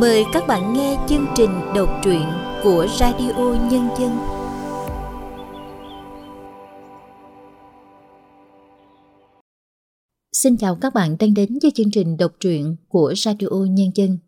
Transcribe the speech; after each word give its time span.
Mời 0.00 0.24
các 0.32 0.44
bạn 0.48 0.72
nghe 0.72 0.98
chương 1.08 1.26
trình 1.36 1.50
đọc 1.74 1.88
truyện 2.04 2.22
của 2.62 2.86
Radio 3.00 3.68
Nhân 3.70 3.88
dân. 3.98 4.18
Xin 10.32 10.56
chào 10.56 10.76
các 10.80 10.94
bạn 10.94 11.16
đang 11.18 11.34
đến 11.34 11.58
với 11.62 11.70
chương 11.74 11.90
trình 11.90 12.16
đọc 12.16 12.32
truyện 12.40 12.76
của 12.88 13.14
Radio 13.16 13.48
Nhân 13.70 13.90
dân. 13.94 14.18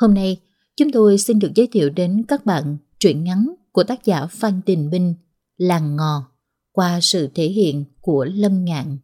Hôm 0.00 0.14
nay, 0.14 0.40
chúng 0.76 0.92
tôi 0.92 1.18
xin 1.18 1.38
được 1.38 1.50
giới 1.54 1.68
thiệu 1.72 1.90
đến 1.90 2.24
các 2.28 2.46
bạn 2.46 2.76
truyện 2.98 3.24
ngắn 3.24 3.54
của 3.72 3.84
tác 3.84 4.04
giả 4.04 4.26
Phan 4.26 4.60
Đình 4.66 4.90
Minh, 4.90 5.14
Làng 5.56 5.96
Ngò, 5.96 6.30
qua 6.72 6.98
sự 7.02 7.28
thể 7.34 7.46
hiện 7.46 7.84
của 8.00 8.24
Lâm 8.24 8.64
Ngạn. 8.64 8.98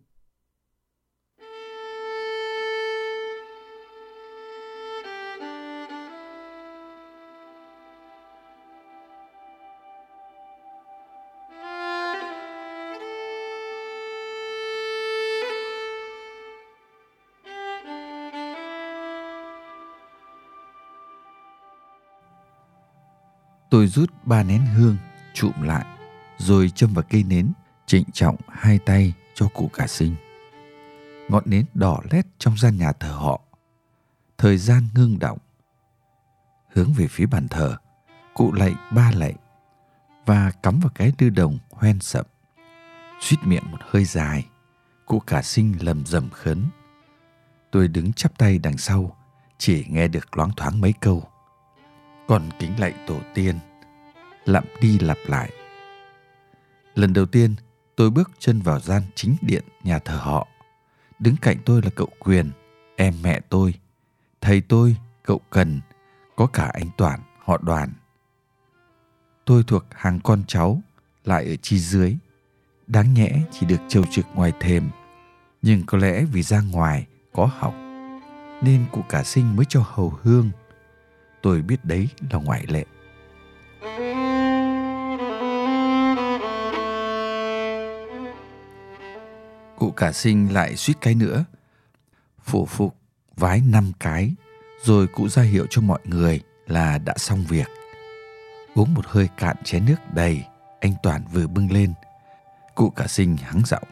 Tôi 23.80 23.88
rút 23.88 24.10
ba 24.24 24.42
nén 24.42 24.66
hương, 24.66 24.96
trụm 25.34 25.62
lại, 25.62 25.86
rồi 26.38 26.70
châm 26.74 26.94
vào 26.94 27.04
cây 27.10 27.22
nến, 27.22 27.52
trịnh 27.86 28.04
trọng 28.12 28.36
hai 28.48 28.78
tay 28.78 29.12
cho 29.34 29.48
cụ 29.54 29.70
cả 29.72 29.86
sinh. 29.86 30.14
Ngọn 31.28 31.42
nến 31.46 31.64
đỏ 31.74 32.00
lét 32.10 32.26
trong 32.38 32.58
gian 32.58 32.76
nhà 32.76 32.92
thờ 32.92 33.12
họ. 33.12 33.40
Thời 34.38 34.58
gian 34.58 34.88
ngưng 34.94 35.18
động. 35.18 35.38
Hướng 36.72 36.92
về 36.92 37.06
phía 37.06 37.26
bàn 37.26 37.48
thờ, 37.48 37.76
cụ 38.34 38.52
lạy 38.52 38.74
ba 38.94 39.10
lạy 39.10 39.34
và 40.26 40.50
cắm 40.62 40.80
vào 40.80 40.90
cái 40.94 41.12
tư 41.18 41.30
đồng 41.30 41.58
hoen 41.70 42.00
sậm. 42.00 42.26
Suýt 43.20 43.38
miệng 43.44 43.70
một 43.70 43.78
hơi 43.80 44.04
dài, 44.04 44.46
cụ 45.06 45.18
cả 45.18 45.42
sinh 45.42 45.74
lầm 45.80 46.06
rầm 46.06 46.30
khấn. 46.30 46.64
Tôi 47.70 47.88
đứng 47.88 48.12
chắp 48.12 48.38
tay 48.38 48.58
đằng 48.58 48.78
sau, 48.78 49.16
chỉ 49.58 49.86
nghe 49.88 50.08
được 50.08 50.36
loáng 50.36 50.50
thoáng 50.56 50.80
mấy 50.80 50.92
câu 51.00 51.30
còn 52.30 52.42
kính 52.58 52.80
lạy 52.80 52.94
tổ 53.06 53.16
tiên 53.34 53.58
lặp 54.44 54.64
đi 54.80 54.98
lặp 54.98 55.18
lại. 55.26 55.50
Lần 56.94 57.12
đầu 57.12 57.26
tiên, 57.26 57.54
tôi 57.96 58.10
bước 58.10 58.30
chân 58.38 58.60
vào 58.60 58.80
gian 58.80 59.02
chính 59.14 59.36
điện 59.42 59.64
nhà 59.84 59.98
thờ 59.98 60.16
họ. 60.16 60.48
Đứng 61.18 61.36
cạnh 61.36 61.56
tôi 61.64 61.82
là 61.82 61.90
cậu 61.96 62.08
quyền, 62.18 62.50
em 62.96 63.14
mẹ 63.22 63.40
tôi. 63.40 63.74
Thầy 64.40 64.60
tôi, 64.60 64.96
cậu 65.22 65.40
cần, 65.50 65.80
có 66.36 66.46
cả 66.46 66.70
anh 66.74 66.90
toàn, 66.96 67.20
họ 67.38 67.58
đoàn. 67.62 67.92
Tôi 69.44 69.62
thuộc 69.66 69.84
hàng 69.90 70.20
con 70.24 70.42
cháu, 70.46 70.82
lại 71.24 71.44
ở 71.44 71.56
chi 71.56 71.78
dưới. 71.78 72.16
Đáng 72.86 73.14
nhẽ 73.14 73.40
chỉ 73.52 73.66
được 73.66 73.80
trầu 73.88 74.04
trực 74.10 74.26
ngoài 74.34 74.52
thềm, 74.60 74.90
nhưng 75.62 75.86
có 75.86 75.98
lẽ 75.98 76.24
vì 76.24 76.42
ra 76.42 76.60
ngoài 76.60 77.06
có 77.32 77.50
học, 77.58 77.74
nên 78.62 78.86
cụ 78.92 79.02
cả 79.08 79.24
sinh 79.24 79.56
mới 79.56 79.66
cho 79.68 79.84
hầu 79.86 80.14
hương. 80.22 80.50
Tôi 81.42 81.62
biết 81.62 81.84
đấy 81.84 82.08
là 82.30 82.38
ngoại 82.38 82.64
lệ. 82.68 82.84
Cụ 89.80 89.90
cả 89.90 90.12
sinh 90.12 90.54
lại 90.54 90.76
suýt 90.76 90.94
cái 91.00 91.14
nữa. 91.14 91.44
Phụ 92.42 92.66
phục 92.66 92.96
vái 93.36 93.62
năm 93.66 93.92
cái 94.00 94.34
rồi 94.82 95.06
cụ 95.06 95.28
ra 95.28 95.42
hiệu 95.42 95.66
cho 95.70 95.82
mọi 95.82 96.00
người 96.04 96.40
là 96.66 96.98
đã 96.98 97.14
xong 97.16 97.44
việc. 97.48 97.68
Uống 98.74 98.94
một 98.94 99.06
hơi 99.06 99.28
cạn 99.36 99.56
chén 99.64 99.84
nước 99.84 99.96
đầy 100.14 100.44
anh 100.80 100.94
toàn 101.02 101.24
vừa 101.32 101.46
bưng 101.46 101.72
lên. 101.72 101.92
Cụ 102.74 102.90
cả 102.90 103.06
sinh 103.06 103.36
hắng 103.36 103.62
giọng. 103.66 103.82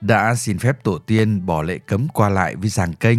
Đã 0.00 0.34
xin 0.34 0.58
phép 0.58 0.82
tổ 0.82 0.98
tiên 0.98 1.46
bỏ 1.46 1.62
lệ 1.62 1.78
cấm 1.78 2.08
qua 2.08 2.28
lại 2.28 2.56
với 2.56 2.68
giàng 2.68 2.92
kênh. 2.92 3.18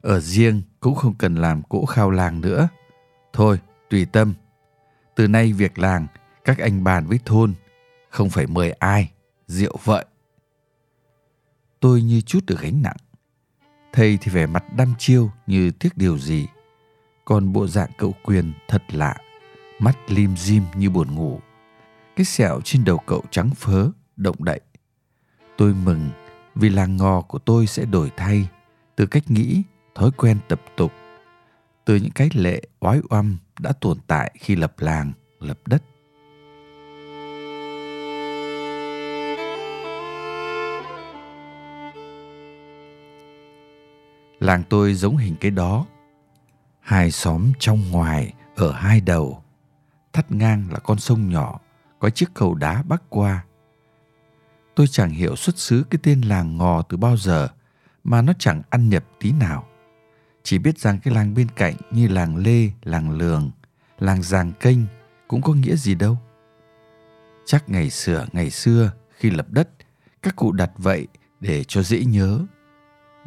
Ở 0.00 0.20
riêng 0.20 0.62
cũng 0.80 0.94
không 0.94 1.14
cần 1.14 1.34
làm 1.34 1.62
cỗ 1.62 1.84
khao 1.84 2.10
làng 2.10 2.40
nữa. 2.40 2.68
Thôi, 3.32 3.58
tùy 3.90 4.04
tâm. 4.04 4.34
Từ 5.14 5.28
nay 5.28 5.52
việc 5.52 5.78
làng, 5.78 6.06
các 6.44 6.58
anh 6.58 6.84
bàn 6.84 7.06
với 7.06 7.20
thôn, 7.24 7.54
không 8.10 8.30
phải 8.30 8.46
mời 8.46 8.70
ai, 8.70 9.10
rượu 9.46 9.76
vợi. 9.84 10.04
Tôi 11.80 12.02
như 12.02 12.20
chút 12.20 12.46
được 12.46 12.60
gánh 12.60 12.82
nặng. 12.82 12.96
Thầy 13.92 14.18
thì 14.20 14.32
vẻ 14.32 14.46
mặt 14.46 14.64
đăm 14.76 14.94
chiêu 14.98 15.30
như 15.46 15.70
tiếc 15.70 15.96
điều 15.96 16.18
gì. 16.18 16.46
Còn 17.24 17.52
bộ 17.52 17.66
dạng 17.66 17.90
cậu 17.98 18.14
quyền 18.24 18.52
thật 18.68 18.82
lạ, 18.88 19.16
mắt 19.78 19.96
lim 20.08 20.36
dim 20.36 20.62
như 20.76 20.90
buồn 20.90 21.14
ngủ. 21.14 21.40
Cái 22.16 22.24
sẹo 22.24 22.60
trên 22.64 22.84
đầu 22.84 22.98
cậu 22.98 23.22
trắng 23.30 23.50
phớ, 23.56 23.90
động 24.16 24.44
đậy. 24.44 24.60
Tôi 25.56 25.74
mừng 25.74 26.10
vì 26.54 26.68
làng 26.68 26.96
ngò 26.96 27.20
của 27.20 27.38
tôi 27.38 27.66
sẽ 27.66 27.84
đổi 27.84 28.10
thay 28.16 28.48
từ 28.96 29.06
cách 29.06 29.30
nghĩ 29.30 29.62
thói 29.94 30.10
quen 30.10 30.38
tập 30.48 30.60
tục 30.76 30.92
từ 31.84 31.96
những 31.96 32.10
cái 32.10 32.28
lệ 32.34 32.62
oái 32.80 33.00
oăm 33.10 33.38
đã 33.60 33.72
tồn 33.72 33.98
tại 34.06 34.34
khi 34.38 34.56
lập 34.56 34.74
làng 34.78 35.12
lập 35.40 35.58
đất 35.66 35.82
làng 44.40 44.62
tôi 44.68 44.94
giống 44.94 45.16
hình 45.16 45.36
cái 45.40 45.50
đó. 45.50 45.86
Hai 46.80 47.10
xóm 47.10 47.52
trong 47.58 47.90
ngoài 47.90 48.34
ở 48.56 48.72
hai 48.72 49.00
đầu. 49.00 49.42
Thắt 50.12 50.32
ngang 50.32 50.66
là 50.72 50.78
con 50.78 50.98
sông 50.98 51.28
nhỏ 51.28 51.60
có 51.98 52.10
chiếc 52.10 52.34
cầu 52.34 52.54
đá 52.54 52.82
bắc 52.82 53.02
qua. 53.08 53.44
Tôi 54.74 54.86
chẳng 54.86 55.10
hiểu 55.10 55.36
xuất 55.36 55.58
xứ 55.58 55.84
cái 55.90 55.98
tên 56.02 56.20
làng 56.20 56.56
ngò 56.56 56.82
từ 56.82 56.96
bao 56.96 57.16
giờ 57.16 57.48
mà 58.04 58.22
nó 58.22 58.32
chẳng 58.38 58.62
ăn 58.70 58.88
nhập 58.88 59.04
tí 59.20 59.32
nào. 59.32 59.68
Chỉ 60.42 60.58
biết 60.58 60.78
rằng 60.78 60.98
cái 61.00 61.14
làng 61.14 61.34
bên 61.34 61.48
cạnh 61.56 61.74
như 61.90 62.08
làng 62.08 62.36
Lê, 62.36 62.70
làng 62.82 63.10
Lường, 63.10 63.50
làng 63.98 64.22
Giàng 64.22 64.52
Kênh 64.60 64.78
cũng 65.28 65.42
có 65.42 65.52
nghĩa 65.54 65.76
gì 65.76 65.94
đâu. 65.94 66.18
Chắc 67.46 67.68
ngày 67.68 67.90
xưa 67.90 68.26
ngày 68.32 68.50
xưa 68.50 68.92
khi 69.10 69.30
lập 69.30 69.46
đất, 69.50 69.68
các 70.22 70.36
cụ 70.36 70.52
đặt 70.52 70.70
vậy 70.76 71.06
để 71.40 71.64
cho 71.64 71.82
dễ 71.82 72.04
nhớ 72.04 72.46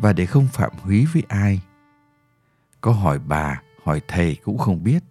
và 0.01 0.13
để 0.13 0.25
không 0.25 0.47
phạm 0.47 0.72
húy 0.81 1.06
với 1.13 1.23
ai. 1.28 1.62
Có 2.81 2.91
hỏi 2.91 3.19
bà, 3.19 3.62
hỏi 3.84 4.01
thầy 4.07 4.38
cũng 4.44 4.57
không 4.57 4.84
biết. 4.84 5.03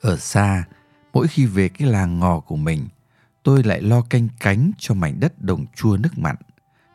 Ở 0.00 0.16
xa, 0.16 0.64
mỗi 1.12 1.28
khi 1.28 1.46
về 1.46 1.68
cái 1.68 1.88
làng 1.88 2.18
ngò 2.18 2.40
của 2.40 2.56
mình, 2.56 2.88
tôi 3.42 3.62
lại 3.62 3.82
lo 3.82 4.02
canh 4.02 4.28
cánh 4.40 4.70
cho 4.78 4.94
mảnh 4.94 5.20
đất 5.20 5.42
đồng 5.42 5.66
chua 5.74 5.96
nước 5.96 6.18
mặn, 6.18 6.36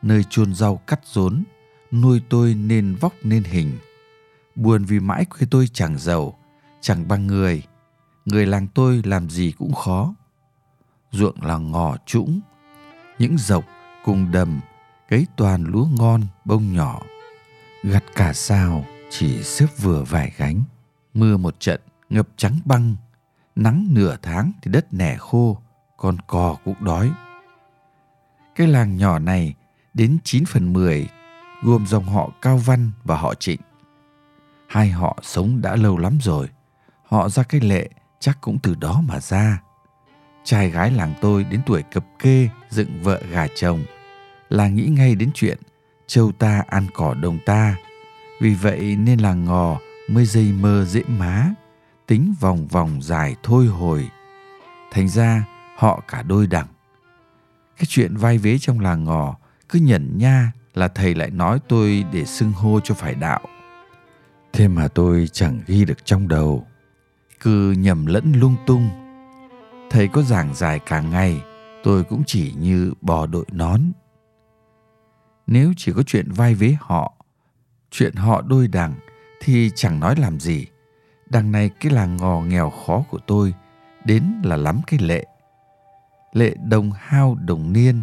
nơi 0.02 0.24
chôn 0.29 0.53
rau 0.53 0.78
cắt 0.78 1.00
rốn, 1.03 1.44
nuôi 1.91 2.22
tôi 2.29 2.53
nên 2.53 2.96
vóc 2.96 3.13
nên 3.24 3.44
hình– 3.44 3.78
buồn 4.59 4.84
vì 4.84 5.00
mãi 5.00 5.25
quê 5.25 5.47
tôi 5.52 5.68
chẳng 5.74 5.97
giàu 5.97 6.34
chẳng 6.81 7.08
bằng 7.08 7.28
người 7.28 7.63
người 8.25 8.46
làng 8.46 8.68
tôi 8.68 9.02
làm 9.06 9.29
gì 9.29 9.53
cũng 9.58 9.74
khó 9.74 10.13
ruộng 11.12 11.41
là 11.41 11.58
ngò 11.58 11.97
trũng 12.06 12.40
những 13.19 13.38
dọc 13.38 13.63
cùng 14.03 14.31
đầm 14.31 14.59
cấy 15.09 15.28
toàn 15.36 15.64
lúa 15.64 15.86
ngon, 16.00 16.22
bông 16.46 16.74
nhỏ, 16.74 17.02
gặt 17.84 18.03
cả 18.16 18.34
sao 18.34 18.86
chỉ 19.09 19.44
xếp 19.44 19.68
vừa 19.78 20.03
vài 20.03 20.34
gánh. 20.38 20.64
Mưa 21.14 21.38
một 21.38 21.59
trận, 21.59 21.81
ngập 22.09 22.28
trắng 22.38 22.59
băng, 22.66 22.96
nắng 23.56 23.88
nửa 23.92 24.18
tháng 24.22 24.52
thì 24.62 24.72
đất 24.72 24.94
nẻ 24.94 25.18
khô, 25.18 25.58
con 25.97 26.18
cò 26.28 26.58
cũng 26.66 26.84
đói. 26.84 27.12
Cái 28.56 28.68
làng 28.68 28.97
nhỏ 28.97 29.20
này 29.20 29.56
đến 29.94 30.18
9 30.24 30.46
phần 30.46 30.74
10 30.74 31.09
gồm 31.64 31.88
dòng 31.88 32.06
họ 32.06 32.30
Cao 32.41 32.58
Văn 32.58 32.91
và 33.03 33.18
họ 33.18 33.34
Trịnh. 33.34 33.62
Hai 34.67 34.90
họ 34.90 35.17
sống 35.22 35.62
đã 35.62 35.76
lâu 35.76 35.97
lắm 35.97 36.17
rồi, 36.22 36.50
họ 37.05 37.29
ra 37.29 37.44
cái 37.44 37.62
lệ 37.62 37.90
chắc 38.20 38.38
cũng 38.41 38.59
từ 38.64 38.76
đó 38.76 39.02
mà 39.08 39.20
ra. 39.20 39.62
Trai 40.44 40.70
gái 40.70 40.91
làng 40.91 41.14
tôi 41.22 41.44
đến 41.44 41.62
tuổi 41.66 41.84
cập 41.84 42.05
kê, 42.20 42.50
dựng 42.70 43.03
vợ 43.03 43.22
gà 43.32 43.47
chồng 43.55 43.84
là 44.49 44.67
nghĩ 44.67 44.87
ngay 44.87 45.16
đến 45.16 45.29
chuyện 45.34 45.57
châu 46.07 46.31
ta 46.31 46.63
ăn 46.67 46.87
cỏ 46.93 47.13
đồng 47.13 47.40
ta. 47.46 47.75
Vì 48.41 48.53
vậy 48.53 48.96
nên 48.96 49.19
là 49.19 49.34
ngò 49.34 49.79
mới 50.09 50.25
dây 50.25 50.51
mơ 50.51 50.85
dễ 50.85 51.03
má 51.07 51.53
tính 52.07 52.34
vòng 52.40 52.67
vòng 52.67 53.01
dài 53.01 53.35
thôi 53.43 53.66
hồi. 53.66 54.09
Thành 54.91 55.09
ra 55.09 55.46
họ 55.75 56.03
cả 56.07 56.22
đôi 56.22 56.47
đẳng 56.47 56.67
cái 57.79 57.85
chuyện 57.87 58.17
vai 58.17 58.37
vế 58.37 58.57
trong 58.57 58.79
làng 58.79 59.03
ngò 59.03 59.35
cứ 59.69 59.79
nhẩn 59.79 60.17
nha 60.17 60.52
là 60.73 60.87
thầy 60.87 61.16
lại 61.16 61.29
nói 61.29 61.59
tôi 61.67 62.05
để 62.13 62.25
xưng 62.25 62.52
hô 62.52 62.79
cho 62.84 62.95
phải 62.95 63.16
đạo. 63.16 63.41
Thế 64.53 64.67
mà 64.67 64.87
tôi 64.87 65.28
chẳng 65.31 65.59
ghi 65.67 65.85
được 65.85 66.05
trong 66.05 66.28
đầu. 66.28 66.67
Cứ 67.40 67.72
nhầm 67.72 68.05
lẫn 68.05 68.34
lung 68.35 68.55
tung. 68.66 68.90
Thầy 69.90 70.07
có 70.07 70.22
giảng 70.22 70.55
dài 70.55 70.79
cả 70.79 71.02
ngày 71.02 71.41
tôi 71.84 72.03
cũng 72.03 72.23
chỉ 72.28 72.53
như 72.59 72.93
bò 73.02 73.25
đội 73.25 73.45
nón 73.52 73.81
nếu 75.51 75.73
chỉ 75.78 75.91
có 75.96 76.03
chuyện 76.03 76.31
vai 76.31 76.55
vế 76.55 76.75
họ 76.79 77.13
chuyện 77.91 78.16
họ 78.16 78.41
đôi 78.41 78.67
đằng 78.67 78.93
thì 79.41 79.72
chẳng 79.75 79.99
nói 79.99 80.16
làm 80.16 80.40
gì. 80.40 80.66
Đằng 81.29 81.51
này 81.51 81.69
cái 81.79 81.91
làng 81.91 82.17
ngò 82.17 82.41
nghèo 82.41 82.69
khó 82.69 83.03
của 83.09 83.19
tôi 83.28 83.53
đến 84.05 84.41
là 84.43 84.57
lắm 84.57 84.81
cái 84.87 84.99
lệ. 84.99 85.25
Lệ 86.34 86.55
đồng 86.69 86.91
hao 86.97 87.35
đồng 87.35 87.73
niên, 87.73 88.01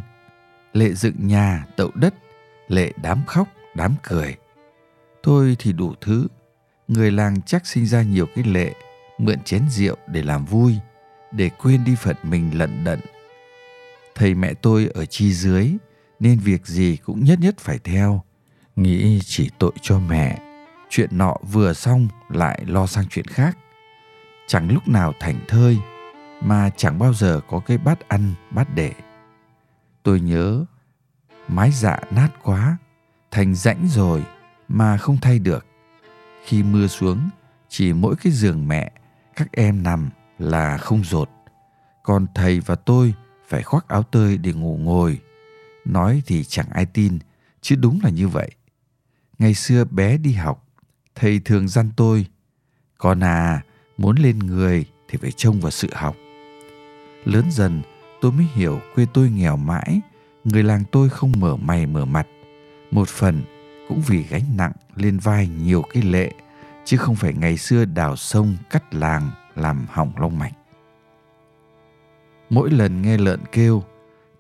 lệ 0.73 0.93
dựng 0.93 1.27
nhà 1.27 1.65
tậu 1.77 1.91
đất, 1.95 2.15
lệ 2.69 2.93
đám 3.03 3.25
khóc 3.27 3.49
đám 3.75 3.95
cười. 4.03 4.37
Tôi 5.23 5.57
thì 5.59 5.73
đủ 5.73 5.95
thứ, 6.01 6.29
người 6.89 7.11
làng 7.11 7.43
chắc 7.43 7.67
sinh 7.67 7.87
ra 7.87 8.03
nhiều 8.03 8.27
cái 8.35 8.45
lệ, 8.45 8.75
mượn 9.19 9.43
chén 9.43 9.63
rượu 9.71 9.97
để 10.07 10.23
làm 10.23 10.45
vui, 10.45 10.75
để 11.33 11.51
quên 11.63 11.85
đi 11.85 11.95
phận 11.95 12.17
mình 12.23 12.59
lận 12.59 12.85
đận. 12.85 13.01
Thầy 14.15 14.35
mẹ 14.35 14.55
tôi 14.55 14.91
ở 14.95 15.07
chi 15.07 15.33
dưới, 15.33 15.73
nên 16.21 16.39
việc 16.39 16.67
gì 16.67 16.97
cũng 16.97 17.25
nhất 17.25 17.39
nhất 17.41 17.55
phải 17.59 17.79
theo. 17.79 18.23
Nghĩ 18.77 19.21
chỉ 19.25 19.51
tội 19.59 19.73
cho 19.83 19.99
mẹ, 19.99 20.39
chuyện 20.91 21.19
nọ 21.19 21.37
vừa 21.53 21.73
xong 21.73 22.09
lại 22.29 22.63
lo 22.67 22.87
sang 22.87 23.05
chuyện 23.11 23.27
khác. 23.27 23.59
Chẳng 24.47 24.73
lúc 24.73 24.89
nào 24.89 25.13
thành 25.21 25.41
thơi, 25.49 25.79
mà 26.41 26.71
chẳng 26.77 26.99
bao 26.99 27.15
giờ 27.15 27.41
có 27.49 27.61
cái 27.61 27.79
bát 27.79 28.09
ăn, 28.09 28.35
bát 28.51 28.75
để. 28.75 28.93
Tôi 30.03 30.21
nhớ, 30.21 30.65
mái 31.49 31.71
dạ 31.71 31.99
nát 32.11 32.29
quá, 32.43 32.77
thành 33.31 33.55
rãnh 33.55 33.89
rồi 33.89 34.25
mà 34.69 34.97
không 34.97 35.17
thay 35.23 35.39
được. 35.39 35.67
Khi 36.45 36.63
mưa 36.63 36.87
xuống, 36.87 37.29
chỉ 37.69 37.93
mỗi 37.93 38.17
cái 38.17 38.33
giường 38.33 38.69
mẹ, 38.69 38.93
các 39.37 39.49
em 39.53 39.83
nằm 39.83 40.11
là 40.39 40.79
không 40.79 41.05
rột. 41.05 41.31
Còn 42.03 42.27
thầy 42.35 42.61
và 42.61 42.75
tôi 42.75 43.15
phải 43.49 43.63
khoác 43.63 43.89
áo 43.89 44.03
tơi 44.03 44.39
để 44.39 44.53
ngủ 44.53 44.77
ngồi. 44.77 45.21
Nói 45.87 46.23
thì 46.27 46.45
chẳng 46.45 46.67
ai 46.71 46.87
tin, 46.87 47.19
chứ 47.61 47.77
đúng 47.77 48.01
là 48.03 48.11
như 48.11 48.29
vậy. 48.29 48.51
Ngày 49.39 49.55
xưa 49.55 49.85
bé 49.85 50.17
đi 50.19 50.33
học, 50.33 50.69
thầy 51.15 51.41
thường 51.45 51.69
dặn 51.69 51.91
tôi, 51.97 52.27
con 52.99 53.21
à, 53.21 53.63
muốn 53.97 54.17
lên 54.17 54.39
người 54.39 54.87
thì 55.09 55.19
phải 55.19 55.33
trông 55.33 55.61
vào 55.61 55.71
sự 55.71 55.89
học. 55.93 56.17
Lớn 57.25 57.45
dần, 57.51 57.83
tôi 58.21 58.33
mới 58.33 58.47
hiểu 58.55 58.81
quê 58.95 59.07
tôi 59.15 59.31
nghèo 59.31 59.57
mãi, 59.57 60.01
người 60.45 60.63
làng 60.63 60.85
tôi 60.93 61.09
không 61.09 61.33
mở 61.39 61.57
mày 61.57 61.87
mở 61.87 62.05
mặt. 62.05 62.27
Một 62.91 63.09
phần 63.09 63.43
cũng 63.89 64.03
vì 64.07 64.23
gánh 64.23 64.57
nặng 64.57 64.73
lên 64.97 65.19
vai 65.19 65.49
nhiều 65.49 65.83
cái 65.93 66.03
lệ, 66.03 66.33
chứ 66.85 66.97
không 66.97 67.17
phải 67.17 67.35
ngày 67.35 67.57
xưa 67.57 67.85
đào 67.85 68.17
sông 68.17 68.57
cắt 68.71 68.95
làng 68.95 69.31
làm 69.55 69.87
hỏng 69.91 70.13
long 70.19 70.39
mạch. 70.39 70.53
Mỗi 72.51 72.71
lần 72.71 73.03
nghe 73.03 73.19
lợn 73.19 73.41
kêu, 73.53 73.83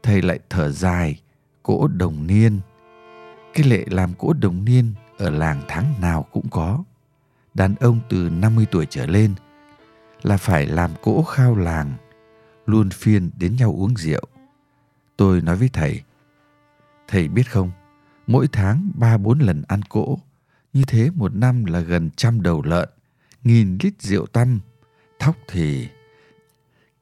thầy 0.02 0.22
lại 0.22 0.38
thở 0.50 0.70
dài, 0.70 1.20
cỗ 1.66 1.88
đồng 1.88 2.26
niên. 2.26 2.60
Cái 3.54 3.66
lệ 3.66 3.84
làm 3.90 4.14
cỗ 4.14 4.32
đồng 4.32 4.64
niên 4.64 4.94
ở 5.18 5.30
làng 5.30 5.62
tháng 5.68 6.00
nào 6.00 6.26
cũng 6.32 6.48
có. 6.50 6.84
Đàn 7.54 7.74
ông 7.74 8.00
từ 8.08 8.30
50 8.30 8.66
tuổi 8.70 8.86
trở 8.90 9.06
lên 9.06 9.34
là 10.22 10.36
phải 10.36 10.66
làm 10.66 10.90
cỗ 11.02 11.22
khao 11.22 11.56
làng, 11.56 11.92
luôn 12.66 12.90
phiên 12.90 13.30
đến 13.38 13.56
nhau 13.56 13.74
uống 13.78 13.96
rượu. 13.96 14.22
Tôi 15.16 15.40
nói 15.40 15.56
với 15.56 15.70
thầy, 15.72 16.02
thầy 17.08 17.28
biết 17.28 17.50
không, 17.50 17.70
mỗi 18.26 18.48
tháng 18.52 18.90
ba 18.94 19.16
bốn 19.16 19.38
lần 19.38 19.62
ăn 19.68 19.82
cỗ, 19.82 20.18
như 20.72 20.82
thế 20.86 21.10
một 21.14 21.34
năm 21.34 21.64
là 21.64 21.80
gần 21.80 22.10
trăm 22.16 22.42
đầu 22.42 22.62
lợn, 22.62 22.88
nghìn 23.44 23.78
lít 23.82 24.02
rượu 24.02 24.26
tăm, 24.26 24.60
thóc 25.18 25.36
thì 25.48 25.88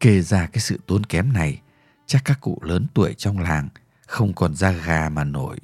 Kể 0.00 0.20
ra 0.20 0.46
cái 0.46 0.60
sự 0.60 0.80
tốn 0.86 1.04
kém 1.04 1.32
này, 1.32 1.60
chắc 2.06 2.22
các 2.24 2.40
cụ 2.40 2.58
lớn 2.62 2.86
tuổi 2.94 3.14
trong 3.14 3.38
làng 3.38 3.68
không 4.06 4.32
còn 4.32 4.54
da 4.54 4.70
gà 4.70 5.08
mà 5.08 5.24
nổi. 5.24 5.58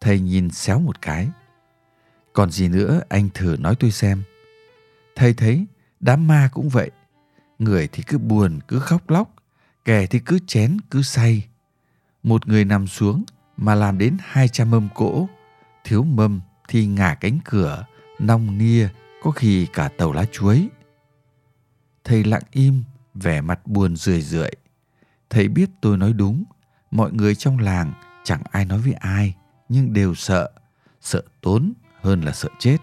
Thầy 0.00 0.20
nhìn 0.20 0.50
xéo 0.50 0.78
một 0.80 1.02
cái. 1.02 1.28
Còn 2.32 2.50
gì 2.50 2.68
nữa 2.68 3.00
anh 3.08 3.28
thử 3.34 3.56
nói 3.60 3.76
tôi 3.80 3.90
xem. 3.90 4.22
Thầy 5.16 5.34
thấy 5.34 5.66
đám 6.00 6.26
ma 6.26 6.48
cũng 6.52 6.68
vậy. 6.68 6.90
Người 7.58 7.88
thì 7.92 8.02
cứ 8.02 8.18
buồn, 8.18 8.60
cứ 8.68 8.78
khóc 8.78 9.10
lóc. 9.10 9.34
Kẻ 9.84 10.06
thì 10.06 10.18
cứ 10.18 10.38
chén, 10.46 10.76
cứ 10.90 11.02
say. 11.02 11.48
Một 12.22 12.48
người 12.48 12.64
nằm 12.64 12.86
xuống 12.86 13.24
mà 13.56 13.74
làm 13.74 13.98
đến 13.98 14.16
hai 14.20 14.48
trăm 14.48 14.70
mâm 14.70 14.88
cỗ. 14.94 15.28
Thiếu 15.84 16.04
mâm 16.04 16.40
thì 16.68 16.86
ngả 16.86 17.14
cánh 17.14 17.38
cửa, 17.44 17.86
nong 18.18 18.58
nia, 18.58 18.88
có 19.22 19.30
khi 19.30 19.66
cả 19.66 19.88
tàu 19.88 20.12
lá 20.12 20.24
chuối. 20.32 20.68
Thầy 22.04 22.24
lặng 22.24 22.42
im 22.50 22.84
vẻ 23.14 23.40
mặt 23.40 23.66
buồn 23.66 23.96
rười 23.96 24.22
rượi. 24.22 24.50
Thầy 25.30 25.48
biết 25.48 25.70
tôi 25.80 25.98
nói 25.98 26.12
đúng, 26.12 26.44
mọi 26.94 27.12
người 27.12 27.34
trong 27.34 27.58
làng 27.58 27.92
chẳng 28.24 28.42
ai 28.50 28.64
nói 28.64 28.78
với 28.78 28.92
ai, 28.92 29.34
nhưng 29.68 29.92
đều 29.92 30.14
sợ, 30.14 30.50
sợ 31.00 31.22
tốn 31.40 31.72
hơn 32.00 32.22
là 32.22 32.32
sợ 32.32 32.48
chết. 32.58 32.76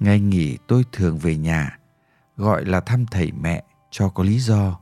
Ngày 0.00 0.20
nghỉ 0.20 0.58
tôi 0.66 0.84
thường 0.92 1.18
về 1.18 1.36
nhà, 1.36 1.78
gọi 2.36 2.64
là 2.64 2.80
thăm 2.80 3.06
thầy 3.06 3.32
mẹ 3.32 3.64
cho 3.90 4.08
có 4.08 4.24
lý 4.24 4.38
do, 4.38 4.80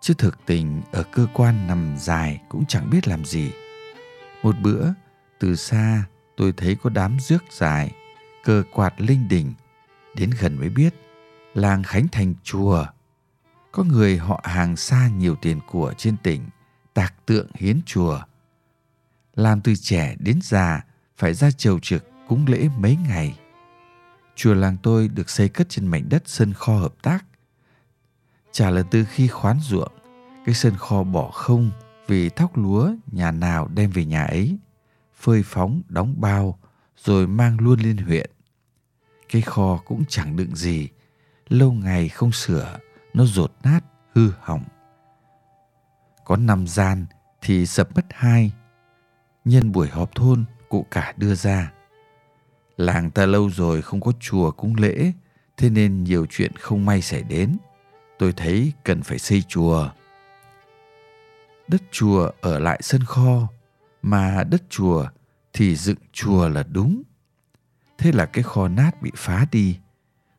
chứ 0.00 0.14
thực 0.18 0.38
tình 0.46 0.82
ở 0.92 1.02
cơ 1.02 1.26
quan 1.34 1.66
nằm 1.66 1.96
dài 1.98 2.42
cũng 2.48 2.64
chẳng 2.68 2.90
biết 2.90 3.08
làm 3.08 3.24
gì. 3.24 3.52
Một 4.42 4.56
bữa, 4.62 4.88
từ 5.38 5.56
xa 5.56 6.04
tôi 6.36 6.52
thấy 6.56 6.76
có 6.82 6.90
đám 6.90 7.16
rước 7.20 7.44
dài, 7.50 7.92
cờ 8.44 8.62
quạt 8.72 9.00
linh 9.00 9.28
đình, 9.28 9.54
đến 10.16 10.30
gần 10.40 10.58
mới 10.58 10.68
biết 10.68 10.94
làng 11.54 11.82
Khánh 11.82 12.08
Thành 12.08 12.34
chùa. 12.42 12.86
Có 13.72 13.84
người 13.84 14.16
họ 14.16 14.40
hàng 14.44 14.76
xa 14.76 15.08
nhiều 15.08 15.36
tiền 15.42 15.60
của 15.70 15.94
trên 15.96 16.16
tỉnh, 16.22 16.48
tạc 16.94 17.26
tượng 17.26 17.46
hiến 17.54 17.80
chùa. 17.86 18.20
Làm 19.34 19.60
từ 19.60 19.74
trẻ 19.74 20.14
đến 20.18 20.38
già 20.42 20.84
phải 21.16 21.34
ra 21.34 21.50
chầu 21.50 21.78
trực 21.78 22.04
cúng 22.28 22.44
lễ 22.48 22.68
mấy 22.78 22.96
ngày. 23.08 23.38
Chùa 24.36 24.54
làng 24.54 24.76
tôi 24.82 25.08
được 25.08 25.30
xây 25.30 25.48
cất 25.48 25.68
trên 25.68 25.86
mảnh 25.86 26.08
đất 26.08 26.22
sân 26.26 26.52
kho 26.52 26.78
hợp 26.78 26.94
tác. 27.02 27.24
Chả 28.52 28.70
là 28.70 28.82
từ 28.90 29.04
khi 29.04 29.28
khoán 29.28 29.58
ruộng, 29.60 29.92
cái 30.46 30.54
sân 30.54 30.76
kho 30.76 31.02
bỏ 31.02 31.30
không 31.30 31.70
vì 32.06 32.28
thóc 32.28 32.58
lúa 32.58 32.92
nhà 33.06 33.30
nào 33.30 33.68
đem 33.74 33.90
về 33.90 34.04
nhà 34.04 34.24
ấy, 34.24 34.58
phơi 35.16 35.42
phóng 35.42 35.82
đóng 35.88 36.14
bao 36.18 36.58
rồi 36.96 37.26
mang 37.26 37.60
luôn 37.60 37.80
lên 37.80 37.96
huyện. 37.96 38.30
Cái 39.28 39.42
kho 39.42 39.76
cũng 39.76 40.04
chẳng 40.08 40.36
đựng 40.36 40.56
gì, 40.56 40.88
lâu 41.48 41.72
ngày 41.72 42.08
không 42.08 42.32
sửa 42.32 42.78
nó 43.14 43.24
rột 43.24 43.52
nát, 43.64 43.80
hư 44.14 44.30
hỏng. 44.40 44.64
Có 46.24 46.36
năm 46.36 46.66
gian 46.66 47.06
thì 47.40 47.66
sập 47.66 47.96
mất 47.96 48.04
hai. 48.10 48.52
Nhân 49.44 49.72
buổi 49.72 49.88
họp 49.88 50.14
thôn, 50.14 50.44
cụ 50.68 50.86
cả 50.90 51.14
đưa 51.16 51.34
ra. 51.34 51.72
Làng 52.76 53.10
ta 53.10 53.26
lâu 53.26 53.50
rồi 53.50 53.82
không 53.82 54.00
có 54.00 54.12
chùa 54.20 54.50
cúng 54.50 54.74
lễ, 54.78 55.12
thế 55.56 55.70
nên 55.70 56.04
nhiều 56.04 56.26
chuyện 56.30 56.56
không 56.56 56.86
may 56.86 57.02
xảy 57.02 57.22
đến. 57.22 57.56
Tôi 58.18 58.32
thấy 58.32 58.72
cần 58.84 59.02
phải 59.02 59.18
xây 59.18 59.42
chùa. 59.42 59.90
Đất 61.68 61.82
chùa 61.90 62.30
ở 62.40 62.58
lại 62.58 62.80
sân 62.82 63.04
kho, 63.04 63.48
mà 64.02 64.44
đất 64.44 64.62
chùa 64.70 65.06
thì 65.52 65.76
dựng 65.76 65.98
chùa 66.12 66.48
là 66.48 66.62
đúng. 66.62 67.02
Thế 67.98 68.12
là 68.12 68.26
cái 68.26 68.42
kho 68.42 68.68
nát 68.68 69.02
bị 69.02 69.10
phá 69.16 69.46
đi. 69.52 69.78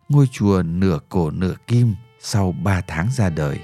Ngôi 0.10 0.28
chùa 0.32 0.64
nửa 0.64 1.00
cổ 1.10 1.32
nửa 1.32 1.56
kim 1.68 1.96
sau 2.24 2.52
ba 2.52 2.82
tháng 2.88 3.10
ra 3.12 3.30
đời. 3.30 3.60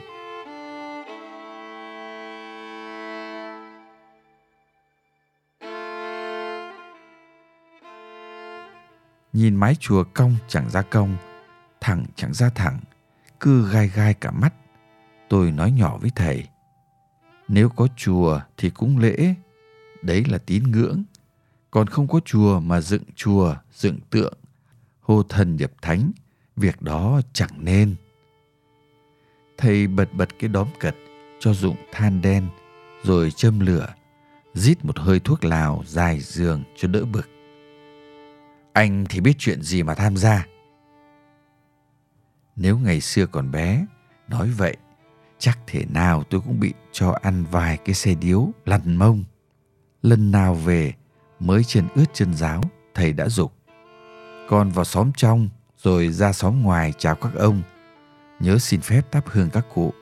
Nhìn 9.33 9.55
mái 9.55 9.75
chùa 9.79 10.03
cong 10.13 10.35
chẳng 10.47 10.69
ra 10.69 10.81
cong, 10.81 11.17
thẳng 11.81 12.05
chẳng 12.15 12.33
ra 12.33 12.49
thẳng, 12.49 12.79
cứ 13.39 13.69
gai 13.71 13.87
gai 13.87 14.13
cả 14.13 14.31
mắt. 14.31 14.53
Tôi 15.29 15.51
nói 15.51 15.71
nhỏ 15.71 15.97
với 15.97 16.11
thầy, 16.15 16.47
nếu 17.47 17.69
có 17.69 17.87
chùa 17.95 18.39
thì 18.57 18.69
cũng 18.69 18.97
lễ, 18.97 19.33
đấy 20.01 20.25
là 20.29 20.37
tín 20.37 20.63
ngưỡng. 20.63 21.03
Còn 21.71 21.87
không 21.87 22.07
có 22.07 22.19
chùa 22.25 22.59
mà 22.59 22.81
dựng 22.81 23.03
chùa, 23.15 23.55
dựng 23.73 23.99
tượng, 24.09 24.33
hô 25.01 25.23
thần 25.23 25.55
nhập 25.55 25.71
thánh 25.81 26.11
việc 26.55 26.81
đó 26.81 27.21
chẳng 27.33 27.51
nên 27.57 27.95
thầy 29.57 29.87
bật 29.87 30.13
bật 30.13 30.29
cái 30.39 30.47
đóm 30.47 30.67
cật 30.79 30.95
cho 31.39 31.53
dụng 31.53 31.75
than 31.91 32.21
đen 32.21 32.47
rồi 33.03 33.31
châm 33.31 33.59
lửa 33.59 33.87
rít 34.53 34.85
một 34.85 34.99
hơi 34.99 35.19
thuốc 35.19 35.45
lào 35.45 35.83
dài 35.85 36.19
giường 36.19 36.63
cho 36.75 36.87
đỡ 36.87 37.05
bực. 37.05 37.29
Anh 38.73 39.05
thì 39.09 39.19
biết 39.19 39.33
chuyện 39.37 39.61
gì 39.61 39.83
mà 39.83 39.93
tham 39.95 40.17
gia. 40.17 40.45
Nếu 42.55 42.77
ngày 42.77 43.01
xưa 43.01 43.25
còn 43.25 43.51
bé 43.51 43.85
nói 44.27 44.49
vậy 44.49 44.77
chắc 45.39 45.59
thể 45.67 45.85
nào 45.89 46.23
tôi 46.23 46.41
cũng 46.41 46.59
bị 46.59 46.73
cho 46.91 47.17
ăn 47.21 47.45
vài 47.51 47.77
cái 47.77 47.95
xe 47.95 48.15
điếu 48.15 48.47
lăn 48.65 48.95
mông. 48.95 49.23
Lần 50.01 50.31
nào 50.31 50.53
về 50.53 50.93
mới 51.39 51.63
chân 51.63 51.87
ướt 51.95 52.05
chân 52.13 52.33
giáo 52.33 52.63
thầy 52.93 53.13
đã 53.13 53.29
dục. 53.29 53.53
Con 54.49 54.69
vào 54.69 54.85
xóm 54.85 55.11
trong 55.17 55.49
rồi 55.77 56.07
ra 56.07 56.33
xóm 56.33 56.61
ngoài 56.61 56.93
chào 56.97 57.15
các 57.15 57.35
ông, 57.35 57.61
nhớ 58.39 58.57
xin 58.57 58.81
phép 58.81 59.11
thắp 59.11 59.23
hương 59.27 59.49
các 59.49 59.65
cụ. 59.73 59.93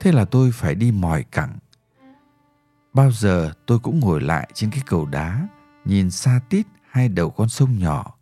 Thế 0.00 0.12
là 0.12 0.24
tôi 0.24 0.50
phải 0.52 0.74
đi 0.74 0.92
mỏi 0.92 1.24
cẳng. 1.30 1.58
Bao 2.94 3.10
giờ 3.12 3.52
tôi 3.66 3.78
cũng 3.78 4.00
ngồi 4.00 4.20
lại 4.20 4.50
trên 4.54 4.70
cái 4.70 4.82
cầu 4.86 5.06
đá, 5.06 5.48
nhìn 5.84 6.10
xa 6.10 6.40
tít 6.48 6.66
hai 6.90 7.08
đầu 7.08 7.30
con 7.30 7.48
sông 7.48 7.78
nhỏ. 7.78 8.14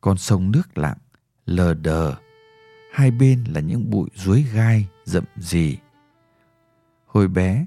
Con 0.00 0.18
sông 0.18 0.50
nước 0.50 0.78
lặng, 0.78 0.98
lờ 1.46 1.74
đờ. 1.74 2.14
Hai 2.92 3.10
bên 3.10 3.44
là 3.44 3.60
những 3.60 3.90
bụi 3.90 4.08
ruối 4.14 4.46
gai 4.54 4.88
rậm 5.04 5.24
rì. 5.36 5.78
Hồi 7.06 7.28
bé, 7.28 7.66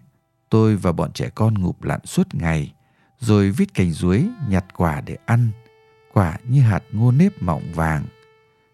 tôi 0.49 0.75
và 0.75 0.91
bọn 0.91 1.13
trẻ 1.13 1.29
con 1.35 1.53
ngụp 1.53 1.83
lặn 1.83 1.99
suốt 2.05 2.35
ngày, 2.35 2.73
rồi 3.19 3.51
vít 3.51 3.73
cành 3.73 3.91
ruối 3.91 4.29
nhặt 4.49 4.65
quả 4.75 5.01
để 5.01 5.17
ăn, 5.25 5.51
quả 6.13 6.37
như 6.47 6.61
hạt 6.61 6.83
ngô 6.91 7.11
nếp 7.11 7.41
mọng 7.41 7.73
vàng. 7.73 8.05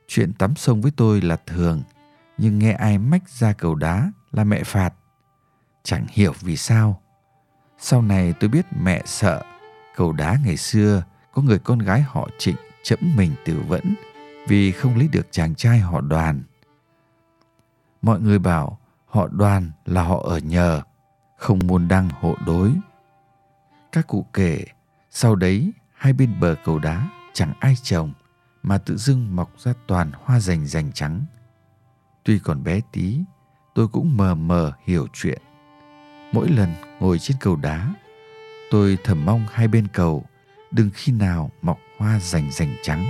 Chuyện 0.07 0.33
tắm 0.33 0.55
sông 0.55 0.81
với 0.81 0.91
tôi 0.95 1.21
là 1.21 1.35
thường, 1.35 1.83
nhưng 2.37 2.59
nghe 2.59 2.71
ai 2.71 2.97
mách 2.97 3.29
ra 3.29 3.53
cầu 3.53 3.75
đá 3.75 4.11
là 4.31 4.43
mẹ 4.43 4.63
phạt. 4.63 4.93
Chẳng 5.83 6.05
hiểu 6.09 6.33
vì 6.41 6.57
sao. 6.57 7.01
Sau 7.77 8.01
này 8.01 8.33
tôi 8.39 8.49
biết 8.49 8.65
mẹ 8.81 9.01
sợ 9.05 9.43
cầu 9.95 10.11
đá 10.11 10.37
ngày 10.45 10.57
xưa 10.57 11.03
có 11.33 11.41
người 11.41 11.59
con 11.59 11.79
gái 11.79 12.01
họ 12.01 12.29
trịnh 12.37 12.55
chẫm 12.83 12.99
mình 13.15 13.31
tự 13.45 13.61
vẫn 13.67 13.95
vì 14.47 14.71
không 14.71 14.97
lấy 14.97 15.07
được 15.07 15.27
chàng 15.31 15.55
trai 15.55 15.79
họ 15.79 16.01
đoàn. 16.01 16.43
Mọi 18.01 18.19
người 18.19 18.39
bảo 18.39 18.79
họ 19.05 19.27
đoàn 19.27 19.71
là 19.85 20.03
họ 20.03 20.23
ở 20.23 20.37
nhờ, 20.37 20.81
không 21.37 21.59
muốn 21.63 21.87
đăng 21.87 22.09
hộ 22.09 22.35
đối. 22.45 22.73
Các 23.91 24.07
cụ 24.07 24.25
kể, 24.33 24.65
sau 25.09 25.35
đấy 25.35 25.71
hai 25.93 26.13
bên 26.13 26.39
bờ 26.39 26.55
cầu 26.65 26.79
đá 26.79 27.09
chẳng 27.33 27.53
ai 27.59 27.75
trồng 27.83 28.13
mà 28.63 28.77
tự 28.77 28.97
dưng 28.97 29.35
mọc 29.35 29.51
ra 29.57 29.73
toàn 29.87 30.11
hoa 30.23 30.39
rành 30.39 30.67
rành 30.67 30.91
trắng. 30.91 31.25
Tuy 32.27 32.39
còn 32.39 32.63
bé 32.63 32.81
tí, 32.91 33.19
tôi 33.73 33.87
cũng 33.87 34.17
mờ 34.17 34.35
mờ 34.35 34.73
hiểu 34.85 35.07
chuyện. 35.13 35.41
Mỗi 36.31 36.49
lần 36.49 36.73
ngồi 36.99 37.19
trên 37.19 37.37
cầu 37.39 37.55
đá, 37.55 37.93
tôi 38.71 38.97
thầm 39.03 39.25
mong 39.25 39.45
hai 39.51 39.67
bên 39.67 39.87
cầu 39.87 40.25
đừng 40.71 40.89
khi 40.93 41.11
nào 41.11 41.51
mọc 41.61 41.79
hoa 41.97 42.19
rành 42.19 42.51
rành 42.51 42.75
trắng. 42.81 43.05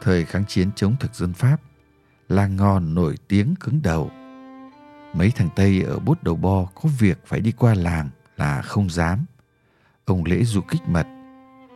Thời 0.00 0.24
kháng 0.24 0.44
chiến 0.48 0.70
chống 0.76 0.96
thực 1.00 1.14
dân 1.14 1.32
Pháp, 1.32 1.56
làng 2.28 2.56
ngon 2.56 2.94
nổi 2.94 3.14
tiếng 3.28 3.54
cứng 3.60 3.80
đầu. 3.82 4.10
Mấy 5.12 5.30
thằng 5.30 5.48
Tây 5.56 5.82
ở 5.82 5.98
bút 5.98 6.22
đầu 6.22 6.36
bo 6.36 6.66
có 6.74 6.88
việc 6.98 7.18
phải 7.26 7.40
đi 7.40 7.52
qua 7.52 7.74
làng 7.74 8.10
là 8.36 8.62
không 8.62 8.90
dám. 8.90 9.24
Ông 10.04 10.24
lễ 10.24 10.44
du 10.44 10.60
kích 10.60 10.82
mật, 10.88 11.06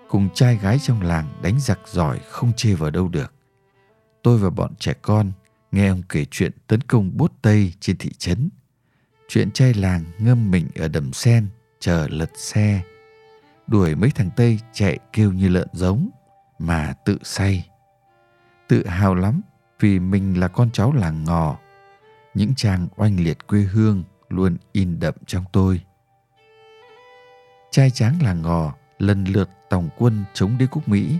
cùng 0.08 0.28
trai 0.34 0.56
gái 0.56 0.78
trong 0.78 1.02
làng 1.02 1.40
đánh 1.42 1.60
giặc 1.60 1.78
giỏi 1.86 2.18
không 2.30 2.52
chê 2.56 2.74
vào 2.74 2.90
đâu 2.90 3.08
được. 3.08 3.32
Tôi 4.22 4.38
và 4.38 4.50
bọn 4.50 4.74
trẻ 4.78 4.92
con 5.02 5.32
nghe 5.72 5.88
ông 5.88 6.02
kể 6.08 6.24
chuyện 6.30 6.52
tấn 6.66 6.80
công 6.80 7.16
bốt 7.16 7.32
Tây 7.42 7.72
trên 7.80 7.96
thị 7.96 8.10
trấn. 8.18 8.48
Chuyện 9.28 9.50
trai 9.50 9.74
làng 9.74 10.04
ngâm 10.18 10.50
mình 10.50 10.68
ở 10.76 10.88
đầm 10.88 11.12
sen 11.12 11.48
chờ 11.80 12.08
lật 12.10 12.30
xe. 12.34 12.82
Đuổi 13.66 13.94
mấy 13.94 14.10
thằng 14.10 14.30
Tây 14.36 14.60
chạy 14.72 14.98
kêu 15.12 15.32
như 15.32 15.48
lợn 15.48 15.68
giống 15.72 16.10
mà 16.58 16.94
tự 17.04 17.18
say. 17.22 17.68
Tự 18.68 18.86
hào 18.86 19.14
lắm 19.14 19.40
vì 19.80 19.98
mình 19.98 20.40
là 20.40 20.48
con 20.48 20.70
cháu 20.70 20.92
làng 20.92 21.24
ngò. 21.24 21.58
Những 22.34 22.54
trang 22.54 22.88
oanh 22.96 23.20
liệt 23.20 23.46
quê 23.46 23.60
hương 23.60 24.04
luôn 24.28 24.56
in 24.72 25.00
đậm 25.00 25.14
trong 25.26 25.44
tôi. 25.52 25.80
Trai 27.78 27.90
tráng 27.90 28.22
làng 28.22 28.42
ngò 28.42 28.74
lần 28.98 29.24
lượt 29.24 29.50
tòng 29.70 29.88
quân 29.98 30.24
chống 30.34 30.58
đế 30.58 30.66
quốc 30.70 30.88
Mỹ 30.88 31.18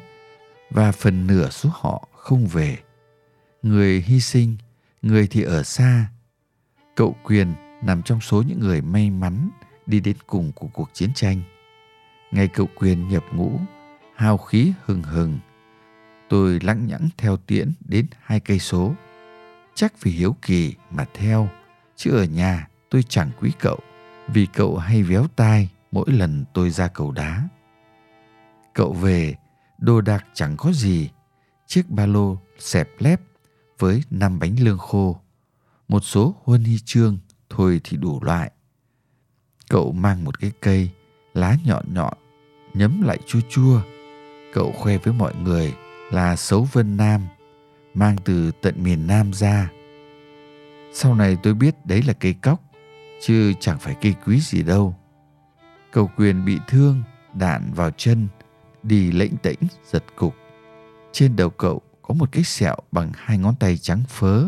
và 0.71 0.93
phần 0.93 1.27
nửa 1.27 1.51
số 1.51 1.71
họ 1.73 2.09
không 2.17 2.47
về 2.47 2.77
người 3.63 4.01
hy 4.07 4.21
sinh, 4.21 4.57
người 5.03 5.27
thì 5.27 5.43
ở 5.43 5.63
xa. 5.63 6.09
Cậu 6.97 7.17
Quyền 7.25 7.55
nằm 7.83 8.03
trong 8.03 8.21
số 8.21 8.43
những 8.43 8.61
người 8.61 8.81
may 8.81 9.11
mắn 9.11 9.51
đi 9.87 10.01
đến 10.01 10.17
cùng 10.27 10.53
của 10.53 10.67
cuộc 10.67 10.91
chiến 10.93 11.11
tranh. 11.15 11.43
Ngày 12.31 12.49
cậu 12.49 12.69
Quyền 12.75 13.09
nhập 13.09 13.25
ngũ, 13.33 13.61
hào 14.15 14.39
khí 14.39 14.73
hừng 14.85 15.03
hừng. 15.03 15.39
Tôi 16.29 16.59
lặng 16.63 16.87
nhẵng 16.87 17.09
theo 17.17 17.37
tiễn 17.37 17.73
đến 17.81 18.07
hai 18.21 18.41
cây 18.41 18.59
số. 18.59 18.95
Chắc 19.75 20.03
vì 20.03 20.11
hiếu 20.11 20.37
kỳ 20.43 20.75
mà 20.91 21.07
theo, 21.15 21.49
chứ 21.97 22.11
ở 22.11 22.25
nhà 22.25 22.69
tôi 22.91 23.03
chẳng 23.09 23.31
quý 23.41 23.53
cậu 23.59 23.79
vì 24.29 24.47
cậu 24.47 24.77
hay 24.77 25.03
véo 25.03 25.27
tai 25.37 25.69
mỗi 25.93 26.07
lần 26.11 26.45
tôi 26.55 26.71
ra 26.71 26.89
cầu 26.89 27.13
đá. 27.13 27.49
Cậu 28.75 28.93
về, 28.93 29.35
đồ 29.79 30.01
đạc 30.01 30.27
chẳng 30.35 30.57
có 30.57 30.73
gì, 30.73 31.11
chiếc 31.67 31.91
ba 31.91 32.07
lô 32.07 32.39
xẹp 32.59 32.89
lép 32.99 33.21
với 33.79 34.03
năm 34.11 34.39
bánh 34.39 34.57
lương 34.61 34.79
khô, 34.79 35.21
một 35.89 36.01
số 36.01 36.35
huân 36.45 36.65
huy 36.65 36.79
chương 36.85 37.19
thôi 37.51 37.81
thì 37.85 37.97
đủ 37.97 38.21
loại. 38.23 38.51
Cậu 39.69 39.93
mang 39.93 40.25
một 40.25 40.41
cái 40.41 40.53
cây, 40.61 40.91
lá 41.35 41.57
nhọn 41.65 41.95
nhọn, 41.95 42.15
nhấm 42.75 43.03
lại 43.03 43.19
chua 43.27 43.41
chua. 43.49 43.81
Cậu 44.53 44.73
khoe 44.73 44.99
với 44.99 45.15
mọi 45.15 45.35
người 45.35 45.75
là 46.11 46.37
xấu 46.37 46.69
vân 46.73 46.97
nam, 46.97 47.27
mang 47.95 48.17
từ 48.25 48.51
tận 48.63 48.83
miền 48.83 49.07
Nam 49.07 49.33
ra. 49.33 49.71
Sau 50.93 51.15
này 51.15 51.37
tôi 51.43 51.55
biết 51.55 51.87
đấy 51.87 52.03
là 52.03 52.13
cây 52.13 52.35
cóc, 52.35 52.63
chứ 53.23 53.53
chẳng 53.61 53.79
phải 53.79 53.97
cây 54.01 54.15
quý 54.27 54.41
gì 54.41 54.63
đâu. 54.63 54.95
Cầu 55.93 56.11
quyền 56.17 56.45
bị 56.45 56.59
thương, 56.69 57.03
đạn 57.35 57.73
vào 57.75 57.91
chân, 57.91 58.29
đi 58.83 59.13
lệnh 59.13 59.37
tĩnh 59.37 59.59
giật 59.85 60.05
cục. 60.17 60.35
Trên 61.13 61.37
đầu 61.37 61.51
cậu 61.51 61.83
có 62.03 62.15
một 62.15 62.33
cái 62.33 62.43
sẹo 62.43 62.77
bằng 62.93 63.13
hai 63.17 63.39
ngón 63.39 63.55
tay 63.61 63.77
trắng 63.77 64.03
phớ. 64.09 64.45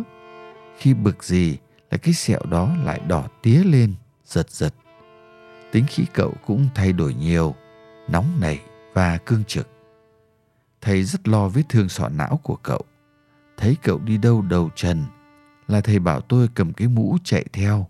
Khi 0.79 0.95
bực 0.95 1.25
gì 1.25 1.57
là 1.91 1.99
cái 1.99 2.15
sẹo 2.15 2.41
đó 2.51 2.77
lại 2.85 3.01
đỏ 3.09 3.29
tía 3.43 3.65
lên, 3.65 3.95
giật 4.25 4.51
giật. 4.51 4.75
Tính 5.73 5.85
khí 5.89 6.05
cậu 6.13 6.35
cũng 6.47 6.69
thay 6.75 6.93
đổi 6.93 7.15
nhiều, 7.15 7.55
nóng 8.09 8.41
nảy 8.41 8.61
và 8.93 9.19
cương 9.19 9.45
trực. 9.45 9.69
Thầy 10.81 11.03
rất 11.05 11.29
lo 11.29 11.49
vết 11.49 11.63
thương 11.69 11.89
sọ 11.89 12.09
não 12.09 12.41
của 12.43 12.57
cậu. 12.57 12.83
Thấy 13.57 13.77
cậu 13.83 13.99
đi 13.99 14.19
đâu 14.19 14.43
đầu 14.43 14.71
trần 14.75 15.05
là 15.69 15.81
thầy 15.81 15.99
bảo 15.99 16.21
tôi 16.21 16.49
cầm 16.55 16.73
cái 16.73 16.89
mũ 16.89 17.17
chạy 17.25 17.45
theo. 17.53 17.87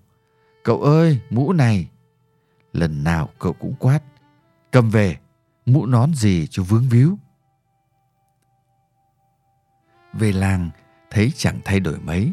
Cậu 0.64 0.82
ơi, 0.82 1.20
mũ 1.30 1.52
này! 1.52 1.88
Lần 2.72 3.04
nào 3.04 3.28
cậu 3.38 3.52
cũng 3.52 3.74
quát. 3.78 4.02
Cầm 4.70 4.90
về, 4.90 5.16
mũ 5.66 5.86
nón 5.86 6.14
gì 6.14 6.46
cho 6.50 6.62
vướng 6.62 6.88
víu. 6.88 7.18
Về 10.12 10.32
làng, 10.32 10.70
thấy 11.10 11.32
chẳng 11.36 11.60
thay 11.64 11.80
đổi 11.80 11.98
mấy. 11.98 12.32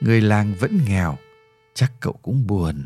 Người 0.00 0.20
làng 0.20 0.54
vẫn 0.60 0.78
nghèo, 0.86 1.16
chắc 1.74 1.92
cậu 2.00 2.12
cũng 2.22 2.46
buồn. 2.46 2.84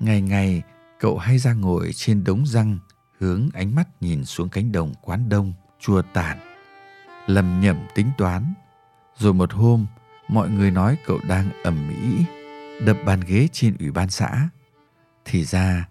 Ngày 0.00 0.20
ngày, 0.20 0.62
cậu 1.00 1.18
hay 1.18 1.38
ra 1.38 1.52
ngồi 1.52 1.90
trên 1.94 2.24
đống 2.24 2.46
răng, 2.46 2.78
hướng 3.18 3.48
ánh 3.54 3.74
mắt 3.74 3.88
nhìn 4.00 4.24
xuống 4.24 4.48
cánh 4.48 4.72
đồng 4.72 4.94
quán 5.02 5.28
đông, 5.28 5.52
chua 5.80 6.02
tàn. 6.02 6.38
Lầm 7.26 7.60
nhầm 7.60 7.76
tính 7.94 8.10
toán. 8.18 8.54
Rồi 9.16 9.34
một 9.34 9.52
hôm, 9.52 9.86
mọi 10.28 10.50
người 10.50 10.70
nói 10.70 10.98
cậu 11.06 11.18
đang 11.28 11.62
ẩm 11.64 11.88
mỹ, 11.88 12.24
đập 12.86 12.96
bàn 13.06 13.20
ghế 13.26 13.48
trên 13.52 13.76
ủy 13.78 13.90
ban 13.90 14.10
xã. 14.10 14.48
Thì 15.24 15.44
ra, 15.44 15.88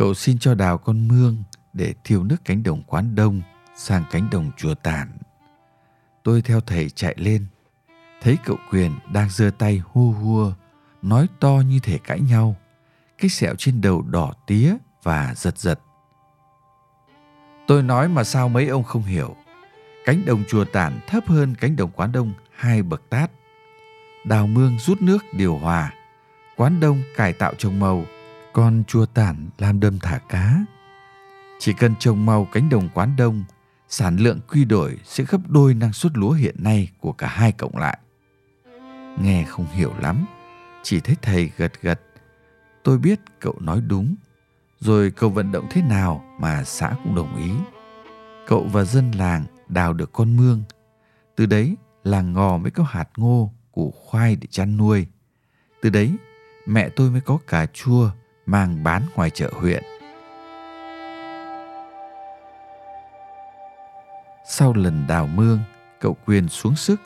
cậu 0.00 0.14
xin 0.14 0.38
cho 0.38 0.54
đào 0.54 0.78
con 0.78 1.08
mương 1.08 1.42
để 1.72 1.94
thiêu 2.04 2.24
nước 2.24 2.36
cánh 2.44 2.62
đồng 2.62 2.82
quán 2.82 3.14
đông 3.14 3.42
sang 3.76 4.04
cánh 4.10 4.28
đồng 4.30 4.50
chùa 4.56 4.74
tản. 4.74 5.08
tôi 6.22 6.42
theo 6.42 6.60
thầy 6.60 6.90
chạy 6.90 7.14
lên. 7.18 7.46
Thấy 8.22 8.38
cậu 8.44 8.56
quyền 8.70 8.92
đang 9.12 9.30
giơ 9.30 9.50
tay 9.58 9.82
hua 9.84 10.10
hua, 10.10 10.52
nói 11.02 11.26
to 11.40 11.62
như 11.66 11.80
thể 11.82 11.98
cãi 11.98 12.20
nhau. 12.20 12.56
Cái 13.18 13.28
sẹo 13.28 13.54
trên 13.54 13.80
đầu 13.80 14.02
đỏ 14.02 14.32
tía 14.46 14.76
và 15.02 15.34
giật 15.36 15.58
giật. 15.58 15.80
Tôi 17.66 17.82
nói 17.82 18.08
mà 18.08 18.24
sao 18.24 18.48
mấy 18.48 18.68
ông 18.68 18.84
không 18.84 19.02
hiểu? 19.02 19.36
Cánh 20.04 20.24
đồng 20.24 20.44
chùa 20.48 20.64
tản 20.64 21.00
thấp 21.06 21.24
hơn 21.26 21.54
cánh 21.54 21.76
đồng 21.76 21.90
quán 21.90 22.12
đông 22.12 22.32
hai 22.54 22.82
bậc 22.82 23.02
tát. 23.10 23.30
Đào 24.24 24.46
mương 24.46 24.78
rút 24.78 25.02
nước 25.02 25.24
điều 25.32 25.56
hòa. 25.56 25.94
Quán 26.56 26.80
đông 26.80 27.02
cải 27.16 27.32
tạo 27.32 27.54
trồng 27.58 27.80
màu 27.80 28.04
con 28.52 28.82
chùa 28.86 29.06
tản 29.06 29.48
làm 29.58 29.80
đâm 29.80 29.98
thả 29.98 30.18
cá 30.18 30.64
chỉ 31.58 31.72
cần 31.72 31.94
trồng 31.98 32.26
màu 32.26 32.48
cánh 32.52 32.68
đồng 32.68 32.88
quán 32.94 33.16
đông 33.16 33.44
sản 33.88 34.16
lượng 34.16 34.40
quy 34.48 34.64
đổi 34.64 34.98
sẽ 35.04 35.24
gấp 35.24 35.38
đôi 35.48 35.74
năng 35.74 35.92
suất 35.92 36.12
lúa 36.18 36.30
hiện 36.30 36.54
nay 36.58 36.88
của 37.00 37.12
cả 37.12 37.26
hai 37.26 37.52
cộng 37.52 37.76
lại. 37.76 37.98
Nghe 39.22 39.44
không 39.44 39.66
hiểu 39.66 39.94
lắm, 40.00 40.26
chỉ 40.82 41.00
thấy 41.00 41.16
thầy 41.22 41.50
gật 41.56 41.72
gật. 41.82 42.00
Tôi 42.82 42.98
biết 42.98 43.20
cậu 43.40 43.56
nói 43.60 43.80
đúng, 43.80 44.14
rồi 44.80 45.10
cậu 45.10 45.30
vận 45.30 45.52
động 45.52 45.66
thế 45.70 45.82
nào 45.82 46.24
mà 46.38 46.64
xã 46.64 46.96
cũng 47.04 47.14
đồng 47.14 47.36
ý. 47.36 47.50
Cậu 48.46 48.64
và 48.64 48.84
dân 48.84 49.10
làng 49.10 49.44
đào 49.68 49.92
được 49.92 50.12
con 50.12 50.36
mương. 50.36 50.62
Từ 51.36 51.46
đấy, 51.46 51.76
làng 52.04 52.32
ngò 52.32 52.58
mới 52.58 52.70
có 52.70 52.84
hạt 52.88 53.08
ngô, 53.16 53.52
củ 53.72 53.90
khoai 53.90 54.36
để 54.36 54.46
chăn 54.50 54.76
nuôi. 54.76 55.06
Từ 55.82 55.90
đấy, 55.90 56.16
mẹ 56.66 56.88
tôi 56.88 57.10
mới 57.10 57.20
có 57.20 57.38
cà 57.46 57.66
chua 57.66 58.10
mang 58.46 58.84
bán 58.84 59.02
ngoài 59.14 59.30
chợ 59.30 59.50
huyện. 59.52 59.82
Sau 64.48 64.72
lần 64.72 65.06
đào 65.08 65.26
mương, 65.26 65.58
cậu 66.00 66.16
Quyền 66.26 66.48
xuống 66.48 66.76
sức, 66.76 67.00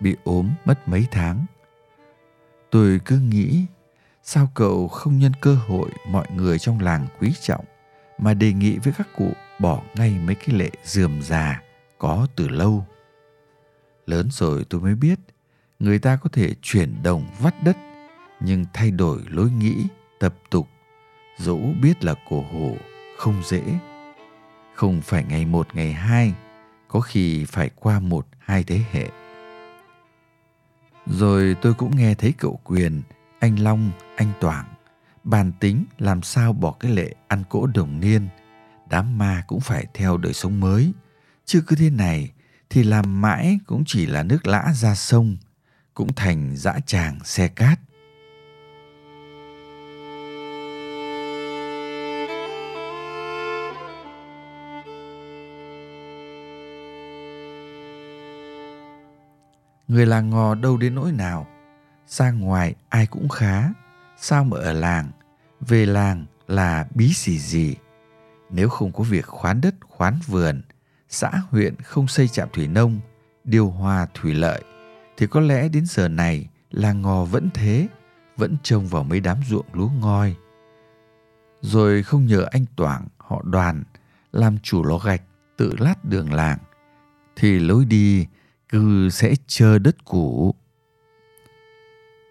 bị 0.00 0.16
ốm 0.24 0.50
mất 0.64 0.88
mấy 0.88 1.06
tháng. 1.10 1.46
tôi 2.70 3.00
cứ 3.04 3.18
nghĩ 3.18 3.66
sao 4.22 4.50
cậu 4.54 4.88
không 4.88 5.18
nhân 5.18 5.32
cơ 5.40 5.54
hội 5.54 5.90
mọi 6.08 6.26
người 6.34 6.58
trong 6.58 6.80
làng 6.80 7.06
quý 7.20 7.32
trọng 7.40 7.64
mà 8.18 8.34
đề 8.34 8.52
nghị 8.52 8.78
với 8.78 8.92
các 8.98 9.08
cụ 9.16 9.32
bỏ 9.58 9.82
ngay 9.94 10.18
mấy 10.24 10.34
cái 10.34 10.56
lệ 10.56 10.70
dườm 10.84 11.22
già 11.22 11.62
có 11.98 12.26
từ 12.36 12.48
lâu. 12.48 12.86
Lớn 14.06 14.28
rồi 14.30 14.64
tôi 14.70 14.80
mới 14.80 14.94
biết 14.94 15.18
người 15.78 15.98
ta 15.98 16.18
có 16.22 16.28
thể 16.32 16.54
chuyển 16.62 17.02
đồng 17.02 17.26
vắt 17.40 17.54
đất 17.64 17.76
nhưng 18.40 18.64
thay 18.74 18.90
đổi 18.90 19.22
lối 19.28 19.50
nghĩ, 19.50 19.86
tập 20.20 20.34
tục 20.50 20.68
dẫu 21.38 21.74
biết 21.82 22.04
là 22.04 22.14
cổ 22.28 22.44
hủ 22.52 22.76
không 23.18 23.42
dễ. 23.44 23.62
Không 24.74 25.00
phải 25.00 25.24
ngày 25.24 25.44
một 25.44 25.74
ngày 25.74 25.92
hai, 25.92 26.34
có 26.88 27.00
khi 27.00 27.44
phải 27.44 27.70
qua 27.74 28.00
một 28.00 28.26
hai 28.38 28.64
thế 28.64 28.80
hệ. 28.92 29.08
Rồi 31.06 31.56
tôi 31.62 31.74
cũng 31.74 31.96
nghe 31.96 32.14
thấy 32.14 32.34
cậu 32.38 32.60
Quyền, 32.64 33.02
anh 33.40 33.58
Long, 33.58 33.90
anh 34.16 34.32
Toảng 34.40 34.66
bàn 35.28 35.52
tính 35.60 35.84
làm 35.98 36.22
sao 36.22 36.52
bỏ 36.52 36.72
cái 36.80 36.92
lệ 36.92 37.14
ăn 37.28 37.44
cỗ 37.48 37.66
đồng 37.66 38.00
niên. 38.00 38.28
Đám 38.90 39.18
ma 39.18 39.42
cũng 39.46 39.60
phải 39.60 39.86
theo 39.94 40.16
đời 40.16 40.32
sống 40.32 40.60
mới. 40.60 40.92
Chứ 41.44 41.62
cứ 41.66 41.76
thế 41.76 41.90
này 41.90 42.30
thì 42.70 42.82
làm 42.82 43.20
mãi 43.20 43.58
cũng 43.66 43.82
chỉ 43.86 44.06
là 44.06 44.22
nước 44.22 44.46
lã 44.46 44.72
ra 44.74 44.94
sông, 44.94 45.36
cũng 45.94 46.12
thành 46.12 46.56
dã 46.56 46.74
tràng 46.86 47.18
xe 47.24 47.48
cát. 47.48 47.77
Người 59.88 60.06
làng 60.06 60.30
ngò 60.30 60.54
đâu 60.54 60.76
đến 60.76 60.94
nỗi 60.94 61.12
nào. 61.12 61.46
Ra 62.06 62.30
ngoài 62.30 62.74
ai 62.88 63.06
cũng 63.06 63.28
khá. 63.28 63.72
Sao 64.16 64.44
mà 64.44 64.56
ở 64.56 64.72
làng? 64.72 65.10
Về 65.60 65.86
làng 65.86 66.26
là 66.48 66.88
bí 66.94 67.12
xì 67.12 67.38
gì. 67.38 67.76
Nếu 68.50 68.68
không 68.68 68.92
có 68.92 69.04
việc 69.04 69.26
khoán 69.26 69.60
đất 69.60 69.74
khoán 69.88 70.14
vườn, 70.26 70.62
xã 71.08 71.30
huyện 71.50 71.74
không 71.76 72.08
xây 72.08 72.28
trạm 72.28 72.48
thủy 72.52 72.68
nông, 72.68 73.00
điều 73.44 73.70
hòa 73.70 74.06
thủy 74.14 74.34
lợi, 74.34 74.62
thì 75.16 75.26
có 75.26 75.40
lẽ 75.40 75.68
đến 75.68 75.86
giờ 75.86 76.08
này 76.08 76.48
làng 76.70 77.02
ngò 77.02 77.24
vẫn 77.24 77.48
thế, 77.54 77.88
vẫn 78.36 78.56
trông 78.62 78.86
vào 78.86 79.04
mấy 79.04 79.20
đám 79.20 79.36
ruộng 79.48 79.66
lúa 79.72 79.88
ngoi. 79.88 80.36
Rồi 81.60 82.02
không 82.02 82.26
nhờ 82.26 82.46
anh 82.50 82.64
Toảng, 82.76 83.06
họ 83.16 83.42
đoàn, 83.44 83.82
làm 84.32 84.58
chủ 84.58 84.84
lò 84.84 84.98
gạch, 84.98 85.22
tự 85.56 85.74
lát 85.78 86.04
đường 86.04 86.32
làng, 86.32 86.58
thì 87.36 87.58
lối 87.58 87.84
đi 87.84 88.26
cứ 88.68 89.10
sẽ 89.10 89.34
chờ 89.46 89.78
đất 89.78 90.04
cũ. 90.04 90.54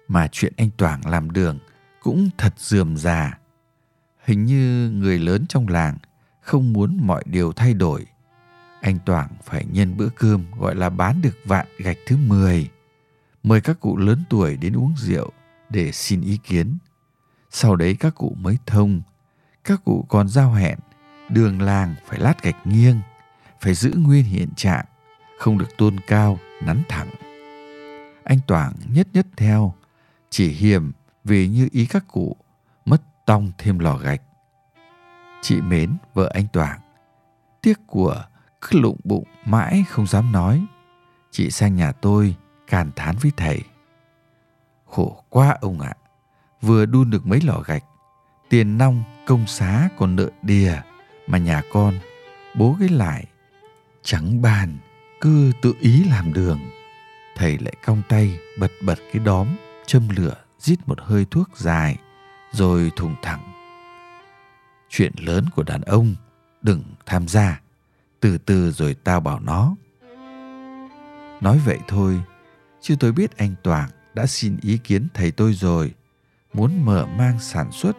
Mà 0.08 0.27
chuyện 0.32 0.53
anh 0.58 0.70
Toảng 0.77 1.01
làm 1.10 1.32
đường 1.32 1.60
cũng 2.01 2.29
thật 2.38 2.53
dườm 2.58 2.98
già. 2.98 3.38
Hình 4.24 4.46
như 4.46 4.89
người 4.89 5.20
lớn 5.20 5.46
trong 5.50 5.67
làng 5.67 5.98
không 6.41 6.74
muốn 6.74 6.98
mọi 7.01 7.24
điều 7.25 7.53
thay 7.53 7.74
đổi. 7.74 8.06
Anh 8.82 9.00
Toảng 9.06 9.29
phải 9.44 9.65
nhân 9.72 9.98
bữa 9.98 10.10
cơm 10.10 10.46
gọi 10.60 10.75
là 10.75 10.89
bán 10.89 11.22
được 11.22 11.38
vạn 11.46 11.67
gạch 11.77 11.98
thứ 12.08 12.17
10. 12.17 12.70
Mời 13.44 13.62
các 13.62 13.79
cụ 13.79 13.98
lớn 13.98 14.24
tuổi 14.29 14.58
đến 14.58 14.74
uống 14.74 14.94
rượu 14.98 15.32
để 15.70 15.91
xin 15.91 16.22
ý 16.22 16.38
kiến. 16.44 16.77
Sau 17.50 17.75
đấy 17.75 17.96
các 18.00 18.15
cụ 18.15 18.36
mới 18.39 18.58
thông. 18.65 19.01
Các 19.63 19.82
cụ 19.86 20.06
còn 20.10 20.27
giao 20.29 20.53
hẹn 20.53 20.79
đường 21.29 21.62
làng 21.62 21.96
phải 22.08 22.20
lát 22.20 22.44
gạch 22.44 22.67
nghiêng, 22.67 23.00
phải 23.62 23.74
giữ 23.74 23.94
nguyên 23.98 24.24
hiện 24.24 24.50
trạng 24.56 24.86
không 25.38 25.58
được 25.58 25.77
tôn 25.77 26.00
cao, 26.08 26.39
nắn 26.62 26.84
thẳng. 26.89 27.10
Anh 28.24 28.39
Toảng 28.48 28.74
nhất 28.94 29.08
nhất 29.13 29.27
theo, 29.38 29.74
chỉ 30.29 30.50
hiềm 30.50 30.91
vì 31.24 31.48
như 31.48 31.67
ý 31.72 31.86
các 31.86 32.03
cụ, 32.08 32.36
mất 32.86 33.01
tong 33.26 33.52
thêm 33.58 33.80
lò 33.80 33.97
gạch. 33.97 34.21
Chị 35.41 35.62
Mến, 35.62 35.97
vợ 36.13 36.32
anh 36.34 36.47
Toảng, 36.54 36.80
tiếc 37.62 37.80
của 37.88 38.23
cứ 38.62 38.80
lụng 38.80 39.00
bụng 39.04 39.23
mãi 39.45 39.84
không 39.89 40.08
dám 40.08 40.32
nói. 40.32 40.65
Chị 41.32 41.52
sang 41.52 41.76
nhà 41.76 41.91
tôi 41.91 42.36
càn 42.67 42.91
thán 42.95 43.15
với 43.21 43.32
thầy. 43.38 43.62
Khổ 44.86 45.23
quá 45.30 45.58
ông 45.62 45.80
ạ, 45.80 45.93
vừa 46.62 46.86
đun 46.86 47.10
được 47.10 47.28
mấy 47.28 47.41
lò 47.41 47.62
gạch, 47.65 47.84
tiền 48.50 48.78
nong 48.78 49.04
công 49.28 49.47
xá 49.47 49.89
còn 49.97 50.15
nợ 50.15 50.30
đìa 50.41 50.73
mà 51.28 51.38
nhà 51.38 51.62
con 51.73 51.93
bố 52.56 52.76
cái 52.80 52.89
lại 52.89 53.26
chẳng 54.04 54.41
bàn 54.41 54.78
cứ 55.21 55.51
tự 55.62 55.73
ý 55.80 56.03
làm 56.03 56.34
đường. 56.34 56.60
Thầy 57.36 57.58
lại 57.58 57.73
cong 57.86 58.01
tay, 58.10 58.39
bật 58.60 58.71
bật 58.82 58.99
cái 59.13 59.23
đóm, 59.25 59.47
châm 59.86 60.10
lửa, 60.10 60.36
rít 60.60 60.80
một 60.86 60.99
hơi 61.01 61.25
thuốc 61.32 61.58
dài, 61.58 61.97
rồi 62.51 62.91
thùng 62.95 63.15
thẳng. 63.21 63.53
Chuyện 64.89 65.12
lớn 65.17 65.45
của 65.56 65.63
đàn 65.63 65.82
ông, 65.82 66.15
đừng 66.62 66.84
tham 67.06 67.27
gia. 67.27 67.62
Từ 68.19 68.38
từ 68.38 68.71
rồi 68.71 68.95
tao 69.03 69.19
bảo 69.19 69.39
nó. 69.39 69.75
Nói 71.41 71.62
vậy 71.65 71.80
thôi, 71.88 72.21
chứ 72.82 72.95
tôi 72.99 73.12
biết 73.12 73.38
anh 73.38 73.56
toàn 73.63 73.89
đã 74.13 74.25
xin 74.25 74.58
ý 74.62 74.77
kiến 74.77 75.08
thầy 75.13 75.32
tôi 75.32 75.53
rồi. 75.53 75.93
Muốn 76.53 76.86
mở 76.86 77.06
mang 77.06 77.39
sản 77.39 77.71
xuất, 77.71 77.97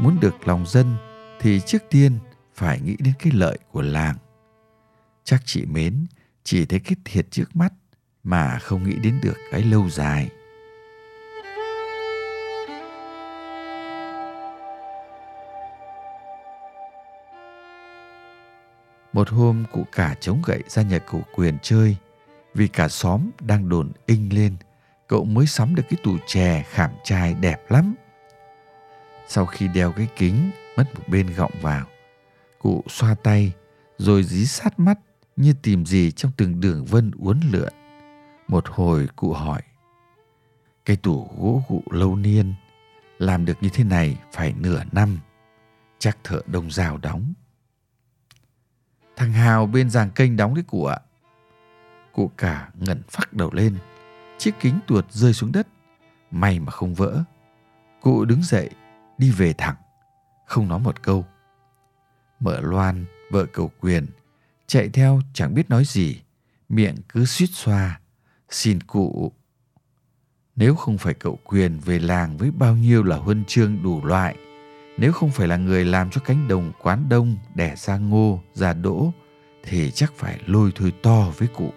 muốn 0.00 0.20
được 0.20 0.48
lòng 0.48 0.66
dân, 0.66 0.96
thì 1.40 1.60
trước 1.66 1.82
tiên 1.90 2.18
phải 2.54 2.80
nghĩ 2.80 2.96
đến 2.98 3.14
cái 3.18 3.32
lợi 3.32 3.58
của 3.72 3.82
làng. 3.82 4.16
Chắc 5.24 5.42
chị 5.44 5.66
mến 5.66 6.06
chỉ 6.50 6.66
thấy 6.66 6.80
cái 6.80 6.96
thiệt 7.04 7.26
trước 7.30 7.56
mắt 7.56 7.72
mà 8.22 8.58
không 8.58 8.82
nghĩ 8.82 8.96
đến 9.02 9.20
được 9.22 9.36
cái 9.50 9.62
lâu 9.62 9.90
dài. 9.90 10.28
Một 19.12 19.28
hôm, 19.28 19.64
cụ 19.72 19.86
cả 19.92 20.14
chống 20.20 20.42
gậy 20.46 20.62
ra 20.68 20.82
nhà 20.82 20.98
cụ 20.98 21.22
quyền 21.34 21.58
chơi, 21.62 21.96
vì 22.54 22.68
cả 22.68 22.88
xóm 22.88 23.30
đang 23.40 23.68
đồn 23.68 23.92
inh 24.06 24.34
lên, 24.34 24.56
cậu 25.08 25.24
mới 25.24 25.46
sắm 25.46 25.74
được 25.74 25.84
cái 25.90 25.98
tủ 26.02 26.16
chè 26.26 26.62
khảm 26.62 26.90
trai 27.04 27.34
đẹp 27.34 27.70
lắm. 27.70 27.94
Sau 29.28 29.46
khi 29.46 29.68
đeo 29.68 29.92
cái 29.92 30.08
kính, 30.16 30.50
mất 30.76 30.84
một 30.94 31.02
bên 31.08 31.34
gọng 31.36 31.52
vào, 31.60 31.86
cụ 32.58 32.84
xoa 32.88 33.14
tay, 33.22 33.52
rồi 33.98 34.24
dí 34.24 34.46
sát 34.46 34.78
mắt 34.78 34.98
như 35.38 35.52
tìm 35.62 35.86
gì 35.86 36.10
trong 36.10 36.32
từng 36.36 36.60
đường 36.60 36.84
vân 36.84 37.10
uốn 37.18 37.40
lượn. 37.50 37.72
Một 38.48 38.68
hồi 38.68 39.08
cụ 39.16 39.32
hỏi, 39.32 39.62
cái 40.84 40.96
tủ 40.96 41.30
gỗ 41.38 41.62
gụ 41.68 41.82
lâu 41.90 42.16
niên, 42.16 42.54
làm 43.18 43.44
được 43.44 43.56
như 43.60 43.68
thế 43.72 43.84
này 43.84 44.16
phải 44.32 44.54
nửa 44.58 44.82
năm, 44.92 45.18
chắc 45.98 46.18
thợ 46.24 46.40
đông 46.46 46.70
rào 46.70 46.98
đóng. 46.98 47.32
Thằng 49.16 49.32
Hào 49.32 49.66
bên 49.66 49.90
giàng 49.90 50.10
kênh 50.10 50.36
đóng 50.36 50.54
đấy 50.54 50.64
cụ 50.66 50.84
ạ. 50.84 50.98
Cụ 52.12 52.30
cả 52.36 52.70
ngẩn 52.74 53.02
phắc 53.08 53.32
đầu 53.32 53.50
lên, 53.52 53.78
chiếc 54.38 54.54
kính 54.60 54.78
tuột 54.86 55.12
rơi 55.12 55.32
xuống 55.32 55.52
đất, 55.52 55.68
may 56.30 56.60
mà 56.60 56.72
không 56.72 56.94
vỡ. 56.94 57.22
Cụ 58.00 58.24
đứng 58.24 58.42
dậy, 58.42 58.70
đi 59.18 59.30
về 59.30 59.52
thẳng, 59.52 59.76
không 60.46 60.68
nói 60.68 60.78
một 60.78 61.02
câu. 61.02 61.26
Mở 62.40 62.60
Loan, 62.60 63.04
vợ 63.30 63.46
cầu 63.52 63.70
quyền, 63.80 64.06
chạy 64.68 64.88
theo 64.88 65.20
chẳng 65.32 65.54
biết 65.54 65.70
nói 65.70 65.84
gì, 65.84 66.20
miệng 66.68 66.96
cứ 67.08 67.24
suýt 67.24 67.50
xoa, 67.52 68.00
xin 68.50 68.80
cụ. 68.80 69.32
Nếu 70.56 70.74
không 70.74 70.98
phải 70.98 71.14
cậu 71.14 71.38
quyền 71.44 71.78
về 71.80 71.98
làng 71.98 72.36
với 72.36 72.50
bao 72.50 72.76
nhiêu 72.76 73.02
là 73.02 73.16
huân 73.16 73.44
chương 73.44 73.82
đủ 73.82 74.04
loại, 74.04 74.36
nếu 74.98 75.12
không 75.12 75.30
phải 75.30 75.48
là 75.48 75.56
người 75.56 75.84
làm 75.84 76.10
cho 76.10 76.20
cánh 76.24 76.48
đồng 76.48 76.72
quán 76.82 77.08
đông 77.08 77.36
đẻ 77.54 77.74
ra 77.76 77.98
ngô, 77.98 78.40
ra 78.54 78.72
đỗ, 78.72 79.12
thì 79.64 79.90
chắc 79.90 80.12
phải 80.16 80.40
lôi 80.46 80.72
thôi 80.74 80.92
to 81.02 81.32
với 81.38 81.48
cụ. 81.48 81.72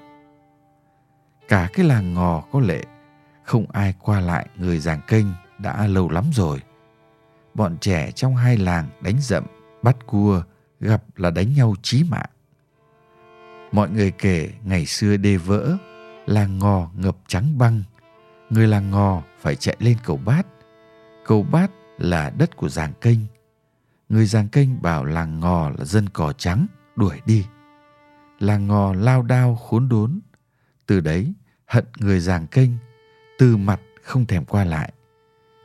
Cả 1.47 1.69
cái 1.73 1.85
làng 1.85 2.13
ngò 2.13 2.41
có 2.51 2.59
lệ, 2.59 2.83
không 3.43 3.65
ai 3.71 3.93
qua 3.99 4.19
lại 4.19 4.47
người 4.55 4.79
giàng 4.79 5.01
kênh 5.07 5.25
đã 5.59 5.87
lâu 5.87 6.09
lắm 6.09 6.25
rồi. 6.33 6.59
Bọn 7.53 7.77
trẻ 7.81 8.11
trong 8.11 8.35
hai 8.35 8.57
làng 8.57 8.89
đánh 9.01 9.17
dậm, 9.21 9.43
bắt 9.83 9.97
cua, 10.05 10.43
gặp 10.79 11.03
là 11.15 11.31
đánh 11.31 11.53
nhau 11.53 11.75
chí 11.81 12.03
mạng. 12.03 12.29
Mọi 13.71 13.89
người 13.89 14.11
kể 14.11 14.49
ngày 14.63 14.85
xưa 14.85 15.17
đê 15.17 15.37
vỡ, 15.37 15.77
làng 16.25 16.59
ngò 16.59 16.91
ngập 16.95 17.17
trắng 17.27 17.57
băng. 17.57 17.83
Người 18.49 18.67
làng 18.67 18.91
ngò 18.91 19.23
phải 19.39 19.55
chạy 19.55 19.75
lên 19.79 19.97
cầu 20.03 20.17
bát. 20.17 20.47
Cầu 21.25 21.43
bát 21.43 21.71
là 21.97 22.29
đất 22.29 22.55
của 22.55 22.69
giàng 22.69 22.93
kênh. 23.01 23.19
Người 24.09 24.25
giàng 24.25 24.47
kênh 24.47 24.81
bảo 24.81 25.05
làng 25.05 25.39
ngò 25.39 25.69
là 25.69 25.85
dân 25.85 26.09
cỏ 26.09 26.33
trắng, 26.33 26.67
đuổi 26.95 27.21
đi. 27.25 27.45
Làng 28.39 28.67
ngò 28.67 28.93
lao 28.93 29.23
đao 29.23 29.55
khốn 29.55 29.89
đốn. 29.89 30.19
Từ 30.85 30.99
đấy, 30.99 31.33
hận 31.65 31.85
người 31.97 32.19
giàng 32.19 32.47
kênh, 32.47 32.69
từ 33.37 33.57
mặt 33.57 33.79
không 34.03 34.25
thèm 34.25 34.45
qua 34.45 34.63
lại. 34.63 34.93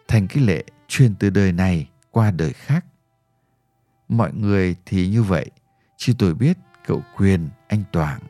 Thành 0.08 0.28
cái 0.28 0.44
lệ 0.44 0.64
truyền 0.88 1.14
từ 1.14 1.30
đời 1.30 1.52
này 1.52 1.88
qua 2.10 2.30
đời 2.30 2.52
khác. 2.52 2.84
Mọi 4.08 4.34
người 4.34 4.76
thì 4.86 5.08
như 5.08 5.22
vậy, 5.22 5.50
chứ 5.96 6.12
tôi 6.18 6.34
biết 6.34 6.58
cậu 6.86 7.02
Quyền, 7.16 7.48
anh 7.68 7.84
Toảng, 7.92 8.20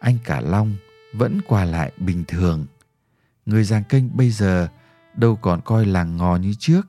anh 0.00 0.18
Cả 0.24 0.40
Long 0.40 0.76
vẫn 1.14 1.40
qua 1.48 1.64
lại 1.64 1.92
bình 1.96 2.24
thường. 2.28 2.66
Người 3.46 3.64
giàng 3.64 3.84
kênh 3.84 4.16
bây 4.16 4.30
giờ 4.30 4.68
đâu 5.14 5.36
còn 5.36 5.60
coi 5.60 5.86
làng 5.86 6.16
ngò 6.16 6.36
như 6.36 6.54
trước. 6.58 6.86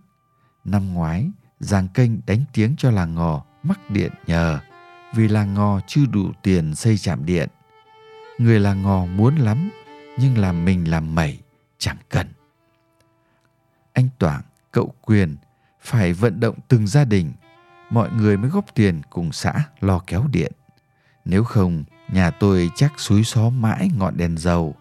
Năm 0.66 0.94
ngoái, 0.94 1.32
giàng 1.60 1.88
kênh 1.88 2.12
đánh 2.26 2.44
tiếng 2.54 2.76
cho 2.78 2.92
làng 2.92 3.16
ngò 3.16 3.46
mắc 3.64 3.90
điện 3.90 4.12
nhờ 4.28 4.60
vì 5.16 5.28
làng 5.28 5.54
ngò 5.54 5.80
chưa 5.88 6.06
đủ 6.06 6.32
tiền 6.44 6.76
xây 6.76 6.98
trạm 6.98 7.26
điện. 7.26 7.50
Người 8.38 8.60
làng 8.60 8.82
ngò 8.82 9.06
muốn 9.06 9.36
lắm, 9.36 9.70
nhưng 10.20 10.38
làm 10.38 10.66
mình 10.66 10.92
làm 10.92 11.16
mẩy, 11.16 11.40
chẳng 11.78 11.98
cần. 12.10 12.28
Anh 13.94 14.10
Toảng, 14.18 14.42
cậu 14.72 14.94
Quyền 15.02 15.38
phải 15.82 16.14
vận 16.14 16.40
động 16.40 16.56
từng 16.68 16.88
gia 16.88 17.06
đình, 17.06 17.34
mọi 17.90 18.12
người 18.12 18.38
mới 18.38 18.50
góp 18.50 18.66
tiền 18.76 19.02
cùng 19.10 19.32
xã 19.32 19.54
lo 19.80 20.00
kéo 20.08 20.26
điện. 20.32 20.52
Nếu 21.26 21.44
không, 21.44 21.84
nhà 22.12 22.32
tôi 22.32 22.72
chắc 22.76 22.94
suối 22.98 23.24
xó 23.24 23.50
mãi 23.50 23.90
ngọn 23.98 24.18
đèn 24.18 24.38
dầu. 24.38 24.76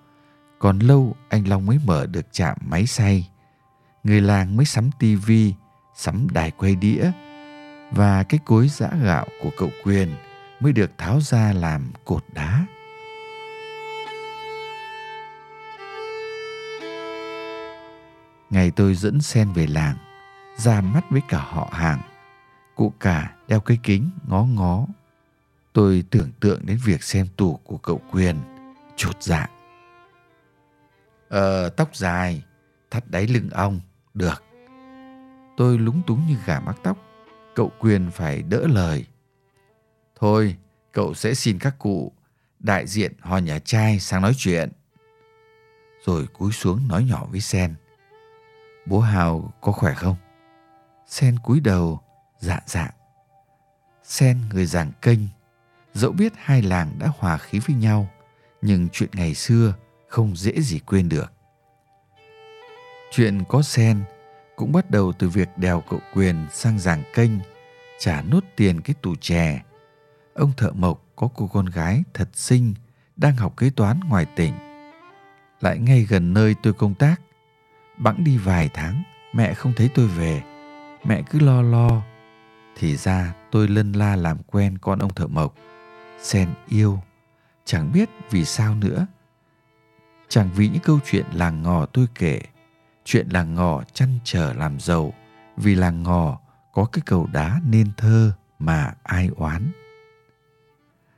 Còn 0.59 0.79
lâu 0.79 1.16
anh 1.29 1.48
Long 1.48 1.66
mới 1.66 1.79
mở 1.85 2.07
được 2.07 2.33
trạm 2.33 2.57
máy 2.68 2.87
xay. 2.87 3.29
Người 4.05 4.20
làng 4.20 4.57
mới 4.57 4.66
sắm 4.66 4.90
tivi, 4.98 5.55
sắm 5.96 6.27
đài 6.31 6.51
quay 6.51 6.74
đĩa 6.74 7.11
và 7.90 8.22
cái 8.22 8.40
cối 8.44 8.68
giã 8.68 8.88
gạo 9.03 9.27
của 9.42 9.51
cậu 9.57 9.70
Quyền 9.85 10.09
mới 10.61 10.72
được 10.72 10.90
tháo 10.98 11.20
ra 11.20 11.53
làm 11.53 11.92
cột 12.05 12.24
đá. 12.33 12.66
Ngày 18.51 18.70
tôi 18.70 18.94
dẫn 18.94 19.20
sen 19.20 19.53
về 19.53 19.66
làng, 19.66 19.96
ra 20.57 20.81
mắt 20.81 21.11
với 21.11 21.20
cả 21.29 21.38
họ 21.38 21.68
hàng. 21.72 22.01
Cụ 22.74 22.92
cả 23.01 23.35
đeo 23.48 23.61
cây 23.61 23.79
kính 23.83 24.11
ngó 24.27 24.42
ngó. 24.44 24.87
Tôi 25.79 26.05
tưởng 26.11 26.31
tượng 26.41 26.67
đến 26.67 26.79
việc 26.85 27.03
xem 27.03 27.27
tủ 27.37 27.57
của 27.64 27.77
cậu 27.77 28.01
Quyền, 28.12 28.37
chột 28.97 29.23
dạ. 29.23 29.47
Ờ, 31.29 31.69
tóc 31.69 31.97
dài, 31.97 32.45
thắt 32.91 33.11
đáy 33.11 33.27
lưng 33.27 33.51
ong, 33.51 33.81
được. 34.14 34.43
Tôi 35.57 35.79
lúng 35.79 36.03
túng 36.07 36.27
như 36.27 36.37
gà 36.47 36.61
mắc 36.61 36.77
tóc. 36.83 36.99
Cậu 37.55 37.73
Quyền 37.79 38.11
phải 38.11 38.43
đỡ 38.43 38.67
lời. 38.67 39.07
Thôi, 40.17 40.57
cậu 40.93 41.14
sẽ 41.14 41.35
xin 41.35 41.59
các 41.59 41.79
cụ, 41.79 42.12
đại 42.59 42.87
diện 42.87 43.12
họ 43.21 43.38
nhà 43.38 43.59
trai 43.59 44.01
sang 44.01 44.23
nói 44.23 44.33
chuyện. 44.37 44.73
Rồi 46.05 46.27
cúi 46.27 46.53
xuống 46.53 46.88
nói 46.88 47.05
nhỏ 47.05 47.27
với 47.31 47.41
Sen. 47.41 47.75
Bố 48.87 49.01
Hào 49.01 49.53
có 49.61 49.73
khỏe 49.73 49.95
không? 49.95 50.17
Sen 51.07 51.38
cúi 51.38 51.61
đầu, 51.61 52.01
dạ 52.38 52.61
dạ. 52.67 52.91
Sen 54.03 54.41
người 54.53 54.67
giảng 54.67 54.93
kênh, 55.03 55.19
dẫu 55.99 56.13
biết 56.13 56.33
hai 56.37 56.63
làng 56.63 56.91
đã 56.99 57.09
hòa 57.19 57.39
khí 57.39 57.59
với 57.59 57.77
nhau, 57.77 58.09
nhưng 58.63 58.89
chuyện 58.93 59.11
ngày 59.13 59.35
xưa 59.35 59.75
không 60.09 60.37
dễ 60.37 60.61
gì 60.61 60.79
quên 60.79 61.09
được. 61.09 61.33
Chuyện 63.13 63.45
có 63.49 63.63
Sen 63.63 64.01
cũng 64.57 64.73
bắt 64.73 64.91
đầu 64.91 65.13
từ 65.13 65.29
việc 65.29 65.49
đèo 65.57 65.83
cậu 65.91 66.01
Quyền 66.15 66.47
sang 66.53 66.79
giảng 66.79 67.03
kênh, 67.15 67.31
trả 67.99 68.23
nốt 68.23 68.45
tiền 68.57 68.81
cái 68.81 68.95
tủ 69.03 69.15
chè. 69.21 69.63
Ông 70.35 70.53
thợ 70.57 70.71
mộc 70.73 71.05
có 71.17 71.29
cô 71.35 71.47
con 71.47 71.67
gái 71.67 72.03
thật 72.15 72.29
xinh, 72.33 72.75
đang 73.17 73.37
học 73.37 73.57
kế 73.57 73.71
toán 73.71 74.01
ngoài 74.09 74.27
tỉnh. 74.37 74.53
Lại 75.61 75.79
ngay 75.79 76.07
gần 76.09 76.35
nơi 76.35 76.55
tôi 76.63 76.73
công 76.73 76.95
tác, 76.95 77.21
bẵng 77.99 78.25
đi 78.25 78.37
vài 78.37 78.71
tháng, 78.75 79.03
mẹ 79.33 79.55
không 79.55 79.73
thấy 79.77 79.91
tôi 79.95 80.07
về. 80.07 80.43
Mẹ 81.05 81.23
cứ 81.31 81.41
lo 81.41 81.63
lo. 81.63 82.03
Thì 82.77 82.97
ra 82.97 83.35
tôi 83.51 83.69
lân 83.69 83.93
la 83.93 84.17
làm 84.17 84.39
quen 84.43 84.79
con 84.79 84.99
ông 84.99 85.15
thợ 85.15 85.27
mộc. 85.27 85.55
Sen 86.22 86.48
yêu, 86.68 87.02
chẳng 87.64 87.92
biết 87.92 88.09
vì 88.31 88.44
sao 88.44 88.74
nữa. 88.74 89.07
Chẳng 90.28 90.50
vì 90.57 90.68
những 90.68 90.83
câu 90.83 90.98
chuyện 91.11 91.26
làng 91.33 91.62
ngò 91.62 91.87
tôi 91.87 92.07
kể 92.14 92.40
chuyện 93.04 93.28
làng 93.31 93.54
ngò 93.54 93.83
chăn 93.92 94.18
trở 94.24 94.52
làm 94.52 94.81
giàu 94.81 95.14
vì 95.57 95.74
làng 95.74 96.02
ngò 96.02 96.38
có 96.72 96.85
cái 96.85 97.02
cầu 97.07 97.28
đá 97.33 97.61
nên 97.66 97.90
thơ 97.96 98.33
mà 98.59 98.94
ai 99.02 99.28
oán. 99.37 99.72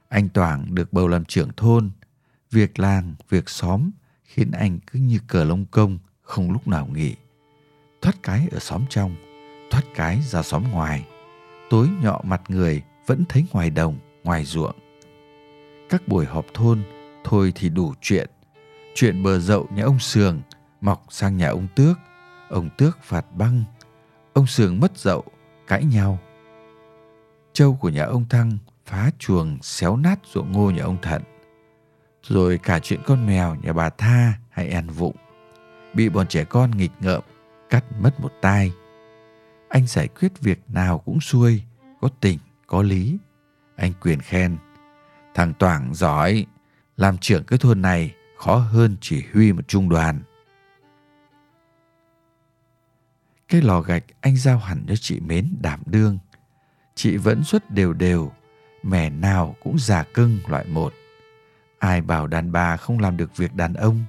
Anh 0.09 0.29
Toảng 0.29 0.75
được 0.75 0.93
bầu 0.93 1.09
làm 1.09 1.25
trưởng 1.25 1.51
thôn, 1.57 1.91
việc 2.51 2.79
làng, 2.79 3.15
việc 3.29 3.49
xóm 3.49 3.91
khiến 4.25 4.51
anh 4.51 4.79
cứ 4.87 4.99
như 4.99 5.19
cờ 5.27 5.45
lông 5.45 5.65
công 5.71 5.99
không 6.23 6.53
lúc 6.53 6.69
nào 6.69 6.87
nghỉ. 6.87 7.15
Thoát 8.03 8.23
cái 8.23 8.49
ở 8.53 8.59
xóm 8.59 8.85
trong, 8.89 9.17
thoát 9.71 9.83
cái 9.95 10.21
ra 10.23 10.43
xóm 10.43 10.71
ngoài, 10.71 11.07
tối 11.71 11.89
nhọ 12.03 12.21
mặt 12.25 12.43
người 12.49 12.83
vẫn 13.07 13.25
thấy 13.29 13.47
ngoài 13.53 13.71
đồng, 13.71 13.99
ngoài 14.25 14.45
ruộng. 14.45 14.75
Các 15.91 16.09
buổi 16.09 16.27
họp 16.27 16.47
thôn 16.55 16.83
thôi 17.25 17.53
thì 17.55 17.69
đủ 17.69 17.95
chuyện. 18.01 18.31
Chuyện 18.95 19.23
bờ 19.23 19.39
dậu 19.39 19.69
nhà 19.75 19.83
ông 19.83 19.99
Sường 19.99 20.41
mọc 20.81 21.05
sang 21.11 21.37
nhà 21.37 21.49
ông 21.49 21.67
Tước, 21.77 21.99
ông 22.49 22.71
Tước 22.79 23.03
phạt 23.03 23.37
băng, 23.37 23.65
ông 24.33 24.47
Sường 24.47 24.81
mất 24.81 24.99
dậu, 24.99 25.25
cãi 25.67 25.85
nhau. 25.85 26.19
Châu 27.53 27.77
của 27.81 27.89
nhà 27.89 28.05
ông 28.05 28.29
Thăng 28.29 28.59
phá 28.87 29.11
chuồng 29.19 29.59
xéo 29.63 29.97
nát 29.97 30.19
ruộng 30.33 30.53
ngô 30.53 30.71
nhà 30.71 30.83
ông 30.83 30.97
Thận. 31.03 31.23
Rồi 32.23 32.59
cả 32.59 32.79
chuyện 32.79 33.01
con 33.07 33.27
mèo 33.27 33.55
nhà 33.55 33.73
bà 33.73 33.91
Tha 33.91 34.33
hay 34.51 34.69
ăn 34.69 34.87
vụng. 34.87 35.17
Bị 35.95 36.09
bọn 36.09 36.27
trẻ 36.27 36.45
con 36.45 36.71
nghịch 36.71 36.93
ngợm, 37.01 37.23
cắt 37.71 37.85
mất 38.01 38.21
một 38.21 38.33
tai. 38.41 38.73
Anh 39.69 39.87
giải 39.87 40.09
quyết 40.09 40.41
việc 40.41 40.61
nào 40.69 40.99
cũng 40.99 41.21
xuôi, 41.21 41.63
có 42.01 42.09
tình, 42.21 42.39
có 42.67 42.83
lý. 42.83 43.19
Anh 43.77 43.93
quyền 44.01 44.21
khen. 44.21 44.57
Thằng 45.41 45.55
Toảng 45.55 45.95
giỏi, 45.95 46.47
làm 46.97 47.19
trưởng 47.19 47.45
cái 47.45 47.59
thôn 47.59 47.83
này 47.83 48.15
khó 48.39 48.57
hơn 48.57 48.97
chỉ 49.01 49.25
huy 49.33 49.53
một 49.53 49.69
trung 49.69 49.89
đoàn. 49.89 50.21
Cái 53.49 53.63
lò 53.63 53.81
gạch 53.81 54.05
anh 54.21 54.37
giao 54.37 54.59
hẳn 54.59 54.85
cho 54.89 54.97
chị 54.97 55.21
Mến 55.21 55.57
đảm 55.61 55.83
đương. 55.87 56.19
Chị 56.95 57.17
vẫn 57.17 57.45
xuất 57.45 57.71
đều 57.71 57.93
đều, 57.93 58.33
mẻ 58.83 59.11
nào 59.11 59.57
cũng 59.63 59.79
già 59.79 60.03
cưng 60.03 60.39
loại 60.47 60.65
một. 60.65 60.95
Ai 61.79 62.01
bảo 62.01 62.27
đàn 62.27 62.53
bà 62.53 62.77
không 62.77 62.99
làm 62.99 63.17
được 63.17 63.37
việc 63.37 63.55
đàn 63.55 63.75
ông. 63.75 64.05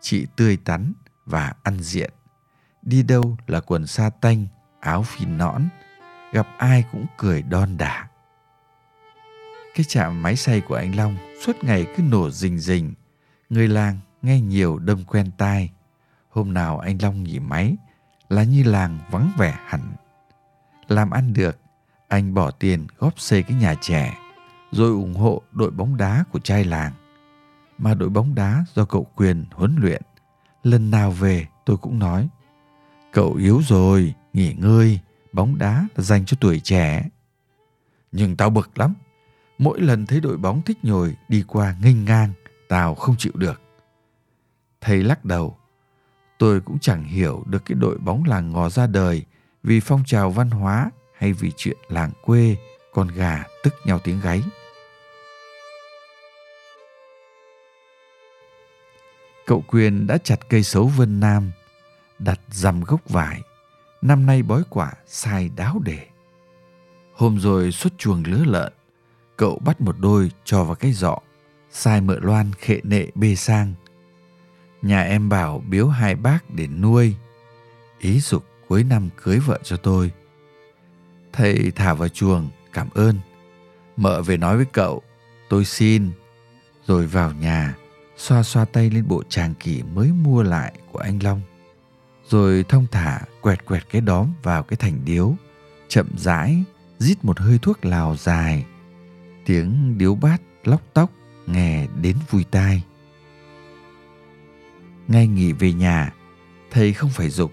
Chị 0.00 0.26
tươi 0.36 0.56
tắn 0.56 0.92
và 1.26 1.52
ăn 1.62 1.80
diện. 1.80 2.10
Đi 2.82 3.02
đâu 3.02 3.36
là 3.46 3.60
quần 3.60 3.86
sa 3.86 4.10
tanh, 4.20 4.46
áo 4.80 5.02
phi 5.02 5.26
nõn, 5.26 5.68
gặp 6.32 6.46
ai 6.58 6.84
cũng 6.92 7.06
cười 7.16 7.42
đon 7.42 7.76
đả. 7.76 8.08
Cái 9.74 9.84
chạm 9.88 10.22
máy 10.22 10.36
xay 10.36 10.60
của 10.60 10.74
anh 10.74 10.96
Long 10.96 11.16
suốt 11.44 11.64
ngày 11.64 11.86
cứ 11.96 12.02
nổ 12.02 12.30
rình 12.30 12.58
rình. 12.58 12.94
Người 13.50 13.68
làng 13.68 13.98
nghe 14.22 14.40
nhiều 14.40 14.78
đâm 14.78 15.04
quen 15.04 15.30
tai. 15.38 15.70
Hôm 16.30 16.54
nào 16.54 16.78
anh 16.78 16.98
Long 17.02 17.22
nghỉ 17.22 17.38
máy 17.38 17.76
là 18.28 18.44
như 18.44 18.62
làng 18.62 18.98
vắng 19.10 19.32
vẻ 19.38 19.58
hẳn. 19.66 19.92
Làm 20.88 21.10
ăn 21.10 21.32
được, 21.32 21.58
anh 22.08 22.34
bỏ 22.34 22.50
tiền 22.50 22.86
góp 22.98 23.20
xây 23.20 23.42
cái 23.42 23.56
nhà 23.56 23.74
trẻ, 23.80 24.14
rồi 24.72 24.90
ủng 24.90 25.14
hộ 25.14 25.42
đội 25.52 25.70
bóng 25.70 25.96
đá 25.96 26.24
của 26.32 26.38
trai 26.38 26.64
làng. 26.64 26.92
Mà 27.78 27.94
đội 27.94 28.08
bóng 28.08 28.34
đá 28.34 28.64
do 28.74 28.84
cậu 28.84 29.06
Quyền 29.16 29.44
huấn 29.52 29.76
luyện, 29.78 30.02
lần 30.62 30.90
nào 30.90 31.10
về 31.10 31.46
tôi 31.64 31.76
cũng 31.76 31.98
nói, 31.98 32.28
cậu 33.12 33.34
yếu 33.34 33.62
rồi, 33.68 34.14
nghỉ 34.32 34.54
ngơi, 34.54 35.00
bóng 35.32 35.58
đá 35.58 35.86
là 35.96 36.04
dành 36.04 36.24
cho 36.26 36.36
tuổi 36.40 36.60
trẻ. 36.60 37.08
Nhưng 38.12 38.36
tao 38.36 38.50
bực 38.50 38.78
lắm, 38.78 38.94
mỗi 39.62 39.80
lần 39.80 40.06
thấy 40.06 40.20
đội 40.20 40.36
bóng 40.36 40.62
thích 40.62 40.78
nhồi 40.82 41.16
đi 41.28 41.44
qua 41.46 41.74
nghênh 41.82 42.04
ngang, 42.04 42.32
tao 42.68 42.94
không 42.94 43.16
chịu 43.18 43.32
được. 43.34 43.60
Thầy 44.80 45.02
lắc 45.02 45.24
đầu, 45.24 45.58
tôi 46.38 46.60
cũng 46.60 46.78
chẳng 46.78 47.04
hiểu 47.04 47.42
được 47.46 47.62
cái 47.64 47.74
đội 47.74 47.98
bóng 47.98 48.24
làng 48.24 48.52
ngò 48.52 48.68
ra 48.68 48.86
đời 48.86 49.24
vì 49.62 49.80
phong 49.80 50.02
trào 50.06 50.30
văn 50.30 50.50
hóa 50.50 50.90
hay 51.14 51.32
vì 51.32 51.52
chuyện 51.56 51.76
làng 51.88 52.10
quê 52.22 52.56
con 52.92 53.08
gà 53.08 53.44
tức 53.62 53.74
nhau 53.84 53.98
tiếng 54.04 54.20
gáy. 54.20 54.42
Cậu 59.46 59.64
Quyền 59.68 60.06
đã 60.06 60.18
chặt 60.18 60.48
cây 60.48 60.62
sấu 60.62 60.86
Vân 60.86 61.20
Nam, 61.20 61.50
đặt 62.18 62.40
dằm 62.48 62.80
gốc 62.80 63.08
vải, 63.08 63.42
năm 64.02 64.26
nay 64.26 64.42
bói 64.42 64.62
quả 64.70 64.92
sai 65.06 65.50
đáo 65.56 65.80
để. 65.84 66.06
Hôm 67.14 67.38
rồi 67.40 67.72
xuất 67.72 67.92
chuồng 67.98 68.22
lứa 68.26 68.44
lợn, 68.44 68.72
cậu 69.42 69.58
bắt 69.64 69.80
một 69.80 69.96
đôi 69.98 70.30
cho 70.44 70.64
vào 70.64 70.74
cái 70.74 70.92
giọ, 70.92 71.18
sai 71.70 72.00
mợ 72.00 72.18
loan 72.22 72.52
khệ 72.52 72.80
nệ 72.84 73.06
bê 73.14 73.34
sang 73.34 73.74
Nhà 74.82 75.02
em 75.02 75.28
bảo 75.28 75.62
biếu 75.68 75.88
hai 75.88 76.14
bác 76.14 76.50
để 76.50 76.66
nuôi. 76.66 77.14
Ý 77.98 78.20
dục 78.20 78.44
cuối 78.68 78.84
năm 78.84 79.08
cưới 79.22 79.38
vợ 79.38 79.58
cho 79.62 79.76
tôi. 79.76 80.10
Thầy 81.32 81.72
thả 81.76 81.94
vào 81.94 82.08
chuồng, 82.08 82.48
cảm 82.72 82.88
ơn. 82.94 83.18
Mợ 83.96 84.22
về 84.22 84.36
nói 84.36 84.56
với 84.56 84.66
cậu, 84.72 85.02
tôi 85.48 85.64
xin. 85.64 86.10
Rồi 86.86 87.06
vào 87.06 87.32
nhà, 87.32 87.74
xoa 88.16 88.42
xoa 88.42 88.64
tay 88.64 88.90
lên 88.90 89.08
bộ 89.08 89.22
tràng 89.28 89.54
kỷ 89.54 89.82
mới 89.82 90.08
mua 90.08 90.42
lại 90.42 90.72
của 90.92 90.98
anh 90.98 91.18
Long. 91.22 91.40
Rồi 92.28 92.64
thông 92.68 92.86
thả 92.92 93.20
quẹt 93.40 93.64
quẹt 93.64 93.88
cái 93.90 94.00
đóm 94.00 94.32
vào 94.42 94.62
cái 94.62 94.76
thành 94.76 95.04
điếu, 95.04 95.34
chậm 95.88 96.08
rãi, 96.16 96.64
rít 96.98 97.24
một 97.24 97.38
hơi 97.38 97.58
thuốc 97.62 97.84
lào 97.84 98.16
dài. 98.16 98.64
Tiếng 99.44 99.98
điếu 99.98 100.14
bát 100.14 100.42
lóc 100.64 100.82
tóc 100.94 101.10
nghe 101.46 101.86
đến 102.02 102.16
vui 102.30 102.44
tai 102.50 102.84
ngay 105.08 105.26
nghỉ 105.26 105.52
về 105.52 105.72
nhà 105.72 106.12
Thầy 106.72 106.92
không 106.92 107.10
phải 107.10 107.30
dục, 107.30 107.52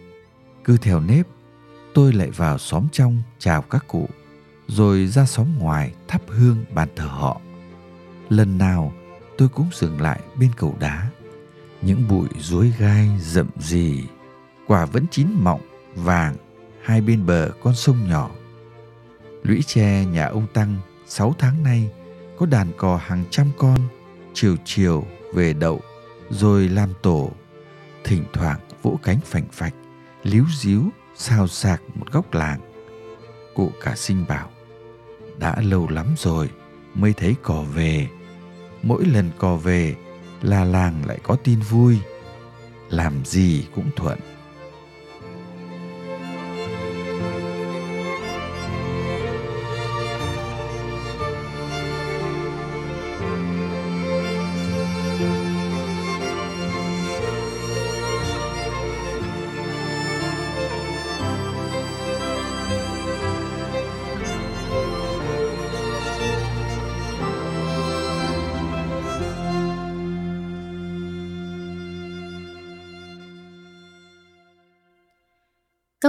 cứ 0.63 0.78
theo 0.78 0.99
nếp, 0.99 1.28
tôi 1.93 2.13
lại 2.13 2.30
vào 2.30 2.58
xóm 2.58 2.88
trong 2.91 3.21
chào 3.39 3.62
các 3.62 3.88
cụ, 3.88 4.10
rồi 4.67 5.08
ra 5.08 5.25
xóm 5.25 5.47
ngoài 5.60 5.93
thắp 6.08 6.21
hương 6.28 6.65
bàn 6.73 6.88
thờ 6.95 7.06
họ. 7.06 7.41
Lần 8.30 8.58
nào 8.58 8.93
tôi 9.38 9.49
cũng 9.49 9.69
dừng 9.73 10.02
lại 10.02 10.19
bên 10.39 10.52
cầu 10.58 10.75
đá. 10.80 11.10
Những 11.82 12.08
bụi 12.10 12.28
rối 12.39 12.73
gai 12.80 13.10
rậm 13.19 13.49
rì, 13.58 14.04
quả 14.67 14.86
vẫn 14.86 15.06
chín 15.12 15.28
mọng, 15.39 15.62
vàng, 15.95 16.36
hai 16.84 17.02
bên 17.02 17.25
bờ 17.25 17.52
con 17.63 17.75
sông 17.75 18.08
nhỏ. 18.10 18.32
Lũy 19.43 19.62
tre 19.65 20.06
nhà 20.06 20.25
ông 20.25 20.47
Tăng 20.54 20.75
sáu 21.10 21.36
tháng 21.38 21.63
nay 21.63 21.89
có 22.38 22.45
đàn 22.45 22.72
cò 22.78 22.98
hàng 22.98 23.24
trăm 23.30 23.48
con, 23.58 23.78
chiều 24.34 24.56
chiều 24.65 25.06
về 25.34 25.54
đậu, 25.54 25.82
rồi 26.30 26.69
làm 26.69 26.93
tổ. 27.02 27.32
Thỉnh 28.04 28.24
thoảng 28.34 28.60
vỗ 28.82 29.00
cánh 29.04 29.19
phành 29.26 29.48
phạch, 29.52 29.74
líu 30.24 30.45
díu, 30.58 30.82
xào 31.15 31.48
xạc 31.48 31.82
một 31.95 32.12
góc 32.12 32.34
làng. 32.34 32.60
Cụ 33.56 33.72
cả 33.82 33.95
sinh 33.95 34.26
bảo, 34.28 34.50
đã 35.38 35.62
lâu 35.62 35.88
lắm 35.89 36.15
rồi 36.17 36.50
mới 36.93 37.13
thấy 37.13 37.36
cò 37.43 37.62
về. 37.62 38.08
Mỗi 38.84 39.06
lần 39.06 39.30
cò 39.38 39.56
về 39.56 39.95
là 40.41 40.63
làng 40.63 41.06
lại 41.06 41.19
có 41.24 41.36
tin 41.43 41.60
vui, 41.60 41.98
làm 42.89 43.26
gì 43.26 43.67
cũng 43.76 43.89
thuận. 43.95 44.19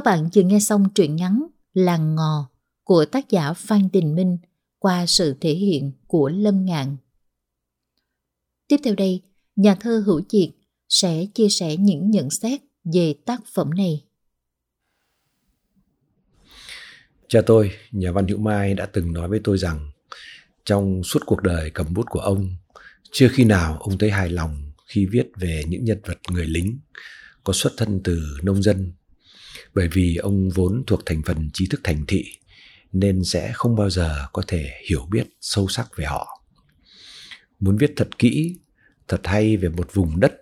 Các 0.00 0.12
bạn 0.12 0.28
vừa 0.34 0.42
nghe 0.42 0.60
xong 0.60 0.88
truyện 0.94 1.16
ngắn 1.16 1.46
Làng 1.74 2.14
Ngò 2.14 2.50
của 2.84 3.04
tác 3.04 3.30
giả 3.30 3.52
Phan 3.52 3.88
Đình 3.92 4.14
Minh 4.14 4.38
qua 4.78 5.06
sự 5.06 5.34
thể 5.40 5.52
hiện 5.54 5.92
của 6.06 6.28
Lâm 6.28 6.64
Ngạn. 6.64 6.96
Tiếp 8.68 8.76
theo 8.84 8.94
đây, 8.94 9.22
nhà 9.56 9.74
thơ 9.74 10.02
Hữu 10.06 10.20
Diệt 10.28 10.48
sẽ 10.88 11.26
chia 11.34 11.48
sẻ 11.48 11.76
những 11.76 12.10
nhận 12.10 12.30
xét 12.30 12.60
về 12.94 13.14
tác 13.24 13.40
phẩm 13.54 13.70
này. 13.70 14.04
Cha 17.28 17.40
tôi, 17.46 17.72
nhà 17.90 18.12
văn 18.12 18.28
Hữu 18.28 18.38
Mai 18.38 18.74
đã 18.74 18.86
từng 18.86 19.12
nói 19.12 19.28
với 19.28 19.40
tôi 19.44 19.58
rằng 19.58 19.90
trong 20.64 21.02
suốt 21.04 21.20
cuộc 21.26 21.42
đời 21.42 21.70
cầm 21.70 21.94
bút 21.94 22.06
của 22.10 22.20
ông, 22.20 22.50
chưa 23.12 23.28
khi 23.32 23.44
nào 23.44 23.76
ông 23.80 23.98
thấy 23.98 24.10
hài 24.10 24.30
lòng 24.30 24.72
khi 24.86 25.06
viết 25.06 25.26
về 25.36 25.62
những 25.68 25.84
nhân 25.84 26.00
vật 26.06 26.18
người 26.30 26.46
lính 26.46 26.78
có 27.44 27.52
xuất 27.52 27.72
thân 27.76 28.00
từ 28.04 28.22
nông 28.42 28.62
dân 28.62 28.92
bởi 29.74 29.88
vì 29.92 30.16
ông 30.16 30.50
vốn 30.50 30.84
thuộc 30.86 31.06
thành 31.06 31.22
phần 31.22 31.50
trí 31.52 31.66
thức 31.66 31.80
thành 31.84 32.04
thị, 32.08 32.24
nên 32.92 33.24
sẽ 33.24 33.52
không 33.54 33.76
bao 33.76 33.90
giờ 33.90 34.26
có 34.32 34.42
thể 34.46 34.70
hiểu 34.88 35.06
biết 35.10 35.26
sâu 35.40 35.68
sắc 35.68 35.96
về 35.96 36.04
họ. 36.04 36.42
Muốn 37.60 37.76
viết 37.76 37.92
thật 37.96 38.18
kỹ, 38.18 38.56
thật 39.08 39.20
hay 39.24 39.56
về 39.56 39.68
một 39.68 39.94
vùng 39.94 40.20
đất 40.20 40.34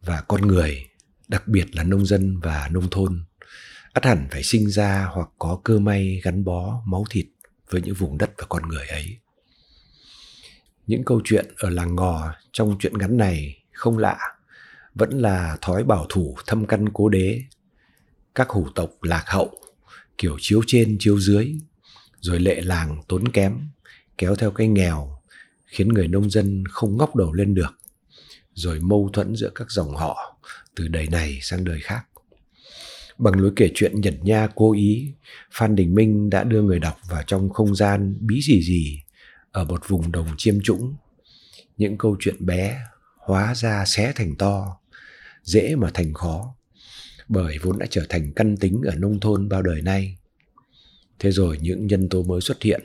và 0.00 0.20
con 0.28 0.46
người, 0.46 0.86
đặc 1.28 1.48
biệt 1.48 1.76
là 1.76 1.82
nông 1.82 2.06
dân 2.06 2.40
và 2.40 2.68
nông 2.72 2.90
thôn, 2.90 3.24
ắt 3.92 4.04
hẳn 4.04 4.28
phải 4.30 4.42
sinh 4.42 4.70
ra 4.70 5.08
hoặc 5.12 5.28
có 5.38 5.60
cơ 5.64 5.78
may 5.78 6.20
gắn 6.24 6.44
bó 6.44 6.82
máu 6.86 7.04
thịt 7.10 7.26
với 7.70 7.82
những 7.82 7.94
vùng 7.94 8.18
đất 8.18 8.30
và 8.38 8.46
con 8.48 8.68
người 8.68 8.86
ấy. 8.86 9.16
Những 10.86 11.04
câu 11.04 11.20
chuyện 11.24 11.46
ở 11.56 11.70
làng 11.70 11.94
ngò 11.94 12.34
trong 12.52 12.76
chuyện 12.80 12.98
ngắn 12.98 13.16
này 13.16 13.62
không 13.72 13.98
lạ, 13.98 14.18
vẫn 14.94 15.10
là 15.10 15.58
thói 15.60 15.84
bảo 15.84 16.06
thủ 16.08 16.36
thâm 16.46 16.66
căn 16.66 16.88
cố 16.88 17.08
đế 17.08 17.42
các 18.36 18.48
hủ 18.48 18.68
tộc 18.74 18.90
lạc 19.02 19.24
hậu, 19.26 19.60
kiểu 20.18 20.36
chiếu 20.40 20.62
trên, 20.66 20.96
chiếu 21.00 21.20
dưới, 21.20 21.54
rồi 22.20 22.40
lệ 22.40 22.60
làng 22.60 23.02
tốn 23.08 23.28
kém, 23.28 23.58
kéo 24.18 24.36
theo 24.36 24.50
cái 24.50 24.68
nghèo, 24.68 25.18
khiến 25.66 25.88
người 25.88 26.08
nông 26.08 26.30
dân 26.30 26.64
không 26.70 26.96
ngóc 26.96 27.16
đầu 27.16 27.32
lên 27.32 27.54
được, 27.54 27.78
rồi 28.54 28.80
mâu 28.80 29.10
thuẫn 29.12 29.36
giữa 29.36 29.50
các 29.54 29.70
dòng 29.70 29.96
họ 29.96 30.40
từ 30.74 30.88
đời 30.88 31.06
này 31.06 31.38
sang 31.42 31.64
đời 31.64 31.80
khác. 31.82 32.06
Bằng 33.18 33.40
lối 33.40 33.52
kể 33.56 33.70
chuyện 33.74 34.00
nhật 34.00 34.14
nha, 34.22 34.48
cố 34.54 34.72
ý, 34.72 35.12
phan 35.52 35.76
đình 35.76 35.94
minh 35.94 36.30
đã 36.30 36.44
đưa 36.44 36.62
người 36.62 36.78
đọc 36.78 36.98
vào 37.10 37.22
trong 37.26 37.50
không 37.50 37.74
gian 37.74 38.16
bí 38.20 38.40
gì 38.42 38.62
gì 38.62 39.02
ở 39.52 39.64
một 39.64 39.88
vùng 39.88 40.12
đồng 40.12 40.28
chiêm 40.38 40.60
trũng. 40.62 40.94
Những 41.76 41.98
câu 41.98 42.16
chuyện 42.20 42.46
bé 42.46 42.80
hóa 43.18 43.54
ra 43.54 43.84
xé 43.86 44.12
thành 44.16 44.36
to, 44.36 44.80
dễ 45.42 45.76
mà 45.76 45.90
thành 45.94 46.14
khó 46.14 46.55
bởi 47.28 47.58
vốn 47.62 47.78
đã 47.78 47.86
trở 47.90 48.06
thành 48.08 48.32
căn 48.32 48.56
tính 48.56 48.82
ở 48.86 48.94
nông 48.94 49.20
thôn 49.20 49.48
bao 49.48 49.62
đời 49.62 49.82
nay. 49.82 50.16
Thế 51.18 51.30
rồi 51.30 51.58
những 51.60 51.86
nhân 51.86 52.08
tố 52.08 52.22
mới 52.22 52.40
xuất 52.40 52.62
hiện, 52.62 52.80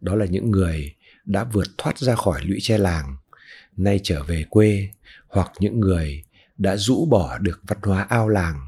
đó 0.00 0.14
là 0.14 0.26
những 0.26 0.50
người 0.50 0.94
đã 1.24 1.44
vượt 1.44 1.68
thoát 1.78 1.98
ra 1.98 2.14
khỏi 2.14 2.40
lũy 2.44 2.58
tre 2.60 2.78
làng, 2.78 3.16
nay 3.76 4.00
trở 4.02 4.22
về 4.22 4.44
quê, 4.50 4.88
hoặc 5.28 5.52
những 5.60 5.80
người 5.80 6.22
đã 6.58 6.76
rũ 6.76 7.06
bỏ 7.06 7.38
được 7.38 7.60
văn 7.62 7.78
hóa 7.82 8.02
ao 8.02 8.28
làng, 8.28 8.66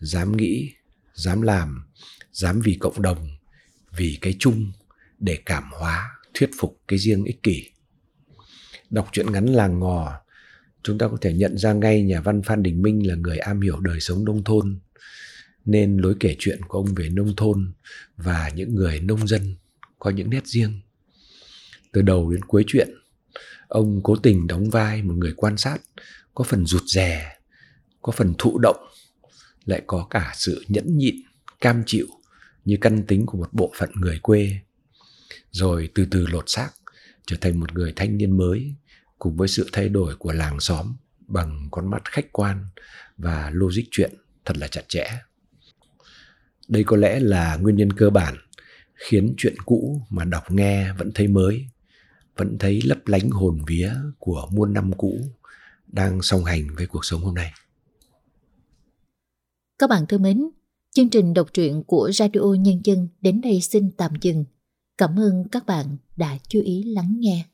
dám 0.00 0.36
nghĩ, 0.36 0.72
dám 1.14 1.42
làm, 1.42 1.86
dám 2.32 2.60
vì 2.64 2.76
cộng 2.80 3.02
đồng, 3.02 3.28
vì 3.96 4.18
cái 4.20 4.36
chung 4.38 4.72
để 5.18 5.38
cảm 5.46 5.70
hóa, 5.72 6.10
thuyết 6.34 6.50
phục 6.60 6.80
cái 6.88 6.98
riêng 6.98 7.24
ích 7.24 7.42
kỷ. 7.42 7.70
Đọc 8.90 9.08
truyện 9.12 9.32
ngắn 9.32 9.46
làng 9.46 9.78
ngò 9.78 10.20
chúng 10.82 10.98
ta 10.98 11.08
có 11.08 11.16
thể 11.20 11.32
nhận 11.32 11.58
ra 11.58 11.72
ngay 11.72 12.02
nhà 12.02 12.20
văn 12.20 12.42
Phan 12.42 12.62
Đình 12.62 12.82
Minh 12.82 13.06
là 13.06 13.14
người 13.14 13.38
am 13.38 13.60
hiểu 13.60 13.80
đời 13.80 14.00
sống 14.00 14.24
nông 14.24 14.44
thôn 14.44 14.78
nên 15.64 15.96
lối 15.96 16.16
kể 16.20 16.36
chuyện 16.38 16.60
của 16.68 16.78
ông 16.78 16.94
về 16.94 17.08
nông 17.08 17.36
thôn 17.36 17.72
và 18.16 18.50
những 18.54 18.74
người 18.74 19.00
nông 19.00 19.26
dân 19.26 19.56
có 19.98 20.10
những 20.10 20.30
nét 20.30 20.46
riêng. 20.46 20.80
Từ 21.92 22.02
đầu 22.02 22.30
đến 22.30 22.44
cuối 22.44 22.64
chuyện, 22.66 22.88
ông 23.68 24.00
cố 24.02 24.16
tình 24.16 24.46
đóng 24.46 24.70
vai 24.70 25.02
một 25.02 25.14
người 25.16 25.32
quan 25.36 25.56
sát 25.56 25.78
có 26.34 26.44
phần 26.44 26.66
rụt 26.66 26.82
rè, 26.86 27.36
có 28.02 28.12
phần 28.12 28.34
thụ 28.38 28.58
động, 28.58 28.86
lại 29.64 29.82
có 29.86 30.06
cả 30.10 30.32
sự 30.36 30.64
nhẫn 30.68 30.98
nhịn, 30.98 31.14
cam 31.60 31.82
chịu 31.86 32.06
như 32.64 32.76
căn 32.80 33.06
tính 33.06 33.26
của 33.26 33.38
một 33.38 33.48
bộ 33.52 33.72
phận 33.76 33.90
người 33.94 34.18
quê. 34.22 34.58
Rồi 35.50 35.90
từ 35.94 36.06
từ 36.10 36.26
lột 36.26 36.44
xác, 36.46 36.70
trở 37.26 37.36
thành 37.40 37.60
một 37.60 37.72
người 37.74 37.92
thanh 37.96 38.16
niên 38.16 38.36
mới 38.36 38.74
cùng 39.20 39.36
với 39.36 39.48
sự 39.48 39.68
thay 39.72 39.88
đổi 39.88 40.16
của 40.16 40.32
làng 40.32 40.60
xóm 40.60 40.94
bằng 41.26 41.68
con 41.70 41.90
mắt 41.90 42.02
khách 42.04 42.32
quan 42.32 42.66
và 43.16 43.50
logic 43.54 43.82
chuyện 43.90 44.10
thật 44.44 44.56
là 44.56 44.68
chặt 44.68 44.82
chẽ. 44.88 45.06
Đây 46.68 46.84
có 46.84 46.96
lẽ 46.96 47.20
là 47.20 47.56
nguyên 47.56 47.76
nhân 47.76 47.92
cơ 47.92 48.10
bản 48.10 48.36
khiến 48.94 49.34
chuyện 49.36 49.54
cũ 49.64 50.02
mà 50.10 50.24
đọc 50.24 50.50
nghe 50.50 50.92
vẫn 50.92 51.10
thấy 51.14 51.28
mới, 51.28 51.66
vẫn 52.36 52.56
thấy 52.58 52.80
lấp 52.84 52.98
lánh 53.06 53.30
hồn 53.30 53.58
vía 53.66 53.92
của 54.18 54.48
muôn 54.52 54.72
năm 54.72 54.92
cũ 54.96 55.20
đang 55.86 56.22
song 56.22 56.44
hành 56.44 56.66
với 56.76 56.86
cuộc 56.86 57.04
sống 57.04 57.20
hôm 57.20 57.34
nay. 57.34 57.52
Các 59.78 59.90
bạn 59.90 60.06
thân 60.08 60.22
mến, 60.22 60.50
chương 60.94 61.10
trình 61.10 61.34
đọc 61.34 61.48
truyện 61.52 61.82
của 61.86 62.10
Radio 62.12 62.54
Nhân 62.60 62.80
dân 62.84 63.08
đến 63.20 63.40
đây 63.40 63.60
xin 63.60 63.90
tạm 63.96 64.12
dừng. 64.20 64.44
Cảm 64.98 65.18
ơn 65.18 65.48
các 65.52 65.66
bạn 65.66 65.96
đã 66.16 66.38
chú 66.48 66.60
ý 66.60 66.82
lắng 66.82 67.16
nghe. 67.18 67.49